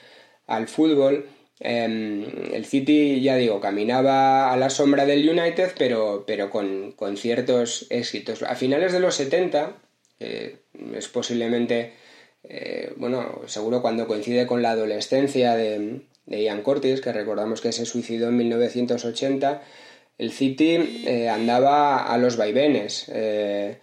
al 0.46 0.68
fútbol, 0.68 1.26
em, 1.60 2.24
el 2.54 2.64
City, 2.64 3.20
ya 3.20 3.36
digo, 3.36 3.60
caminaba 3.60 4.52
a 4.52 4.56
la 4.56 4.70
sombra 4.70 5.04
del 5.06 5.28
United, 5.28 5.72
pero, 5.78 6.24
pero 6.26 6.50
con, 6.50 6.94
ciertos 7.16 7.86
éxitos. 7.90 8.42
A 8.42 8.54
finales 8.54 8.92
de 8.92 9.00
los 9.00 9.14
70, 9.16 9.76
eh, 10.20 10.56
es 10.94 11.08
posiblemente, 11.08 11.92
eh, 12.44 12.92
bueno, 12.96 13.42
seguro 13.46 13.82
cuando 13.82 14.06
coincide 14.06 14.46
con 14.46 14.62
la 14.62 14.70
adolescencia 14.70 15.54
de 15.56 16.02
Ian 16.26 16.62
Curtis, 16.62 17.00
que 17.00 17.12
recordamos 17.12 17.60
que 17.60 17.72
se 17.72 17.84
suicidó 17.86 18.28
en 18.28 18.36
1980, 18.38 19.62
el 20.18 20.32
City 20.32 21.04
eh, 21.06 21.28
andaba 21.28 22.04
a 22.04 22.18
los 22.18 22.36
vaivenes. 22.36 23.10
Eh, 23.14 23.78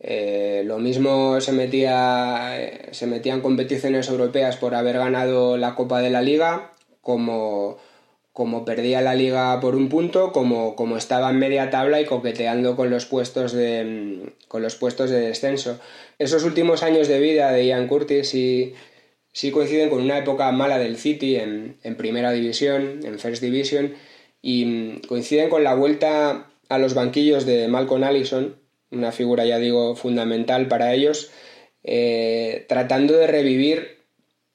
eh, 0.00 0.62
lo 0.64 0.78
mismo 0.78 1.40
se 1.40 1.52
metía, 1.52 2.56
se 2.92 3.06
en 3.06 3.40
competiciones 3.40 4.08
europeas 4.08 4.56
por 4.56 4.74
haber 4.74 4.98
ganado 4.98 5.56
la 5.56 5.74
Copa 5.74 6.00
de 6.00 6.10
la 6.10 6.22
Liga, 6.22 6.72
como, 7.00 7.78
como 8.32 8.64
perdía 8.64 9.00
la 9.00 9.14
liga 9.14 9.58
por 9.60 9.74
un 9.74 9.88
punto, 9.88 10.30
como, 10.30 10.76
como 10.76 10.96
estaba 10.96 11.30
en 11.30 11.38
media 11.38 11.70
tabla 11.70 12.00
y 12.00 12.04
coqueteando 12.04 12.76
con 12.76 12.90
los 12.90 13.06
puestos 13.06 13.52
de, 13.52 14.34
con 14.46 14.62
los 14.62 14.76
puestos 14.76 15.10
de 15.10 15.20
descenso. 15.20 15.80
Esos 16.18 16.44
últimos 16.44 16.82
años 16.82 17.08
de 17.08 17.18
vida 17.18 17.50
de 17.50 17.66
Ian 17.66 17.88
Curtis 17.88 18.28
sí, 18.28 18.74
sí 19.32 19.50
coinciden 19.50 19.88
con 19.88 20.02
una 20.02 20.18
época 20.18 20.52
mala 20.52 20.78
del 20.78 20.98
City 20.98 21.36
en, 21.36 21.78
en 21.82 21.96
primera 21.96 22.30
división, 22.30 23.00
en 23.04 23.18
First 23.18 23.42
Division, 23.42 23.94
y 24.48 24.64
mm, 24.64 25.00
coinciden 25.06 25.50
con 25.50 25.62
la 25.62 25.74
vuelta 25.74 26.46
a 26.70 26.78
los 26.78 26.94
banquillos 26.94 27.44
de 27.44 27.68
Malcolm 27.68 28.02
Allison, 28.02 28.56
una 28.90 29.12
figura 29.12 29.44
ya 29.44 29.58
digo 29.58 29.94
fundamental 29.94 30.68
para 30.68 30.94
ellos, 30.94 31.30
eh, 31.84 32.64
tratando 32.66 33.14
de 33.14 33.26
revivir 33.26 33.98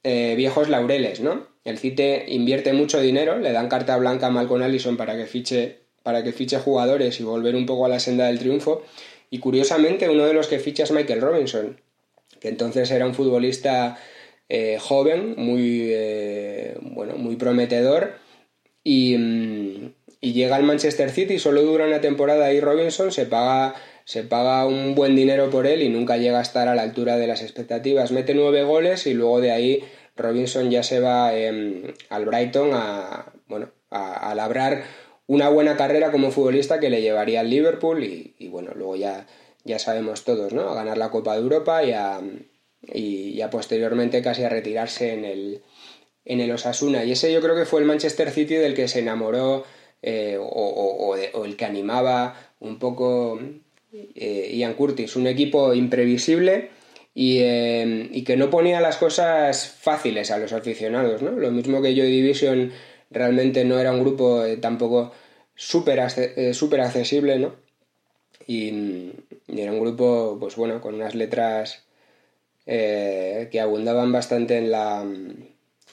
eh, 0.02 0.34
viejos 0.36 0.68
laureles, 0.68 1.20
¿no? 1.20 1.46
El 1.64 1.78
CITE 1.78 2.26
invierte 2.28 2.74
mucho 2.74 3.00
dinero, 3.00 3.38
le 3.38 3.52
dan 3.52 3.70
carta 3.70 3.96
blanca 3.98 4.28
a 4.28 4.32
Malcolm 4.32 4.64
Allison 4.64 4.98
para 4.98 5.16
que 5.16 5.28
fiche, 5.28 5.82
para 6.02 6.24
que 6.24 6.32
fiche 6.32 6.58
jugadores 6.58 7.20
y 7.20 7.24
volver 7.24 7.56
un 7.56 7.68
poco 7.68 7.86
a 7.86 7.90
la 7.90 8.00
senda 8.00 8.26
del 8.26 8.40
triunfo. 8.40 8.84
Y 9.30 9.38
curiosamente 9.38 10.10
uno 10.10 10.26
de 10.26 10.34
los 10.34 10.48
que 10.48 10.58
ficha 10.58 10.84
es 10.84 10.92
Michael 10.92 11.22
Robinson, 11.22 11.80
que 12.40 12.50
entonces 12.50 12.90
era 12.90 13.06
un 13.06 13.14
futbolista 13.14 14.00
eh, 14.50 14.80
joven, 14.80 15.36
muy, 15.38 15.94
bueno, 16.82 17.16
muy 17.16 17.36
prometedor 17.36 18.23
y, 18.84 19.94
llega 20.22 20.56
al 20.56 20.64
Manchester 20.64 21.10
City, 21.10 21.40
solo 21.40 21.62
dura 21.62 21.86
una 21.86 22.02
temporada 22.02 22.52
y 22.54 22.60
Robinson, 22.60 23.12
se 23.12 23.26
paga, 23.26 23.76
se 24.06 24.24
paga 24.24 24.66
un 24.66 24.96
buen 24.96 25.16
dinero 25.16 25.50
por 25.50 25.68
él 25.68 25.82
y 25.82 25.90
nunca 25.90 26.18
llega 26.18 26.40
a 26.40 26.42
estar 26.42 26.68
a 26.68 26.76
la 26.76 26.82
altura 26.82 27.18
de 27.18 27.28
las 27.28 27.42
expectativas. 27.42 28.12
Mete 28.12 28.34
nueve 28.34 28.64
goles 28.64 29.08
y 29.08 29.14
luego 29.14 29.42
de 29.42 29.52
ahí 29.52 29.84
Robinson 30.16 30.70
ya 30.70 30.84
se 30.84 31.00
va 31.00 31.36
em, 31.36 31.94
al 32.10 32.26
Brighton 32.26 32.72
a, 32.74 33.34
bueno, 33.48 33.72
a, 33.90 34.34
labrar 34.36 34.84
una 35.28 35.50
buena 35.50 35.78
carrera 35.78 36.12
como 36.12 36.32
futbolista 36.32 36.80
que 36.80 36.90
le 36.90 37.02
llevaría 37.02 37.40
al 37.42 37.50
Liverpool 37.50 38.04
y, 38.04 38.48
bueno, 38.50 38.72
luego 38.76 38.96
ya, 38.96 39.28
ya 39.64 39.80
sabemos 39.80 40.24
todos, 40.24 40.54
¿no? 40.54 40.70
A 40.70 40.76
ganar 40.76 40.98
la 40.98 41.10
Copa 41.10 41.34
de 41.34 41.42
Europa 41.42 41.84
y 41.84 41.92
a, 41.92 42.22
y 42.82 43.36
ya 43.36 43.50
posteriormente 43.50 44.22
casi 44.22 44.44
a 44.44 44.50
retirarse 44.50 45.14
en 45.14 45.26
el, 45.26 45.64
en 46.26 46.40
el 46.40 46.52
Osasuna. 46.52 47.04
Y 47.04 47.12
ese 47.12 47.32
yo 47.32 47.42
creo 47.42 47.56
que 47.56 47.66
fue 47.66 47.82
el 47.82 47.88
Manchester 47.88 48.32
City 48.32 48.56
del 48.56 48.74
que 48.74 48.88
se 48.88 49.00
enamoró 49.00 49.66
eh, 50.02 50.38
o, 50.40 51.16
el 51.16 51.56
que 51.56 51.66
animaba 51.66 52.36
un 52.60 52.80
poco 52.80 53.40
eh, 53.94 54.52
Ian 54.54 54.74
Curtis. 54.74 55.16
Un 55.16 55.28
equipo 55.28 55.74
imprevisible 55.74 56.70
eh, 57.16 58.10
y, 58.12 58.24
que 58.24 58.38
no 58.38 58.50
ponía 58.50 58.82
las 58.82 58.98
cosas 58.98 59.68
fáciles 59.68 60.32
a 60.32 60.38
los 60.38 60.54
aficionados. 60.54 61.22
¿no? 61.22 61.32
Lo 61.32 61.52
mismo 61.52 61.82
que 61.82 61.96
Joy 61.96 62.12
Division 62.12 62.72
realmente 63.12 63.64
no 63.66 63.80
era 63.80 63.92
un 63.92 64.02
grupo 64.02 64.44
tampoco 64.60 65.14
súper 65.56 66.00
accesible, 66.00 67.40
¿no? 67.40 67.56
Y, 68.48 69.12
era 69.48 69.72
un 69.72 69.80
grupo, 69.80 70.38
pues 70.40 70.56
bueno, 70.56 70.82
con 70.82 70.96
unas 70.96 71.16
letras 71.16 71.86
que 72.66 73.60
abundaban 73.62 74.12
bastante 74.12 74.58
en 74.58 74.72
la, 74.72 75.06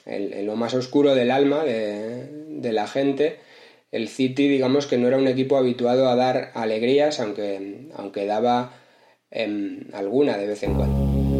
en, 0.05 0.45
lo 0.45 0.55
más 0.55 0.73
oscuro 0.73 1.15
del 1.15 1.31
alma 1.31 1.63
de, 1.63 2.71
la 2.71 2.87
gente, 2.87 3.37
el 3.91 4.07
City 4.07 4.47
digamos 4.47 4.87
que 4.87 4.97
no 4.97 5.07
era 5.07 5.17
un 5.17 5.27
equipo 5.27 5.57
habituado 5.57 6.09
a 6.09 6.15
dar 6.15 6.51
alegrías, 6.53 7.19
aunque, 7.19 7.87
aunque 7.95 8.25
daba 8.25 8.73
em, 9.31 9.81
alguna 9.93 10.37
de 10.37 10.47
vez 10.47 10.63
en 10.63 10.75
cuando. 10.75 11.30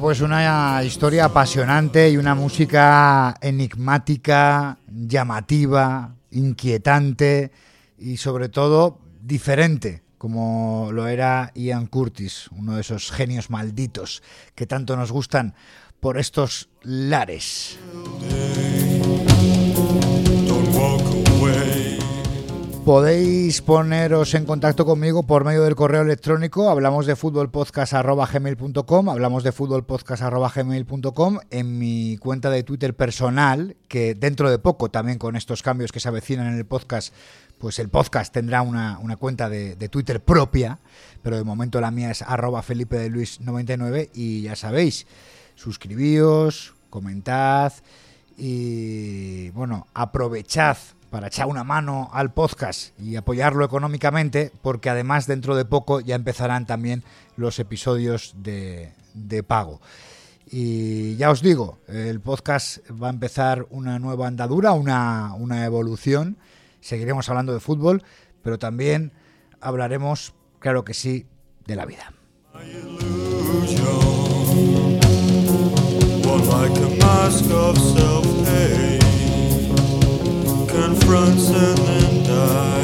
Pues 0.00 0.20
una 0.20 0.82
historia 0.84 1.26
apasionante 1.26 2.10
y 2.10 2.16
una 2.16 2.34
música 2.34 3.34
enigmática, 3.40 4.78
llamativa, 4.88 6.14
inquietante 6.30 7.52
y 7.98 8.16
sobre 8.16 8.48
todo 8.48 9.00
diferente, 9.20 10.02
como 10.18 10.90
lo 10.92 11.06
era 11.06 11.52
Ian 11.54 11.86
Curtis, 11.86 12.48
uno 12.52 12.74
de 12.74 12.80
esos 12.80 13.10
genios 13.10 13.50
malditos 13.50 14.22
que 14.54 14.66
tanto 14.66 14.96
nos 14.96 15.12
gustan 15.12 15.54
por 16.00 16.18
estos 16.18 16.68
lares. 16.82 17.78
Podéis 22.84 23.62
poneros 23.62 24.34
en 24.34 24.44
contacto 24.44 24.84
conmigo 24.84 25.22
por 25.22 25.42
medio 25.42 25.62
del 25.62 25.74
correo 25.74 26.02
electrónico. 26.02 26.68
Hablamos 26.68 27.06
de 27.06 27.16
fútbolpodcast.gmail.com, 27.16 29.08
hablamos 29.08 29.42
de 29.42 29.52
fútbolpodcast.gmail.com 29.52 31.38
en 31.50 31.78
mi 31.78 32.18
cuenta 32.18 32.50
de 32.50 32.62
Twitter 32.62 32.94
personal, 32.94 33.74
que 33.88 34.14
dentro 34.14 34.50
de 34.50 34.58
poco, 34.58 34.90
también 34.90 35.16
con 35.16 35.34
estos 35.34 35.62
cambios 35.62 35.92
que 35.92 36.00
se 36.00 36.08
avecinan 36.08 36.48
en 36.48 36.58
el 36.58 36.66
podcast, 36.66 37.14
pues 37.58 37.78
el 37.78 37.88
podcast 37.88 38.34
tendrá 38.34 38.60
una, 38.60 38.98
cuenta 39.18 39.48
de, 39.48 39.88
Twitter 39.88 40.20
propia, 40.22 40.78
pero 41.22 41.38
de 41.38 41.44
momento 41.44 41.80
la 41.80 41.90
mía 41.90 42.10
es 42.10 42.20
arroba 42.20 42.60
Felipe 42.60 42.98
de 42.98 43.08
Luis 43.08 43.40
99 43.40 44.10
y 44.12 44.42
ya 44.42 44.56
sabéis, 44.56 45.06
suscribíos, 45.54 46.74
comentad 46.90 47.72
y 48.36 49.48
bueno, 49.50 49.86
aprovechad 49.94 50.76
para 51.14 51.28
echar 51.28 51.46
una 51.46 51.62
mano 51.62 52.10
al 52.12 52.32
podcast 52.32 52.98
y 52.98 53.14
apoyarlo 53.14 53.64
económicamente, 53.64 54.50
porque 54.62 54.90
además 54.90 55.28
dentro 55.28 55.54
de 55.54 55.64
poco 55.64 56.00
ya 56.00 56.16
empezarán 56.16 56.66
también 56.66 57.04
los 57.36 57.60
episodios 57.60 58.34
de, 58.38 58.92
pago. 59.46 59.80
Y 60.50 61.14
ya 61.14 61.30
os 61.30 61.40
digo, 61.40 61.78
el 61.86 62.18
podcast 62.20 62.78
va 62.90 63.06
a 63.06 63.10
empezar 63.10 63.64
una 63.70 64.00
nueva 64.00 64.26
andadura, 64.26 64.72
una, 64.72 65.34
una 65.34 65.64
evolución. 65.64 66.36
Seguiremos 66.80 67.28
hablando 67.28 67.54
de 67.54 67.60
fútbol, 67.60 68.02
pero 68.42 68.58
también 68.58 69.12
hablaremos, 69.60 70.34
claro 70.58 70.84
que 70.84 70.94
sí, 70.94 71.26
de 71.64 71.76
la 71.76 71.86
vida. 71.86 72.12
Confronts 80.74 81.50
and 81.50 81.78
then 81.78 82.24
dies. 82.24 82.83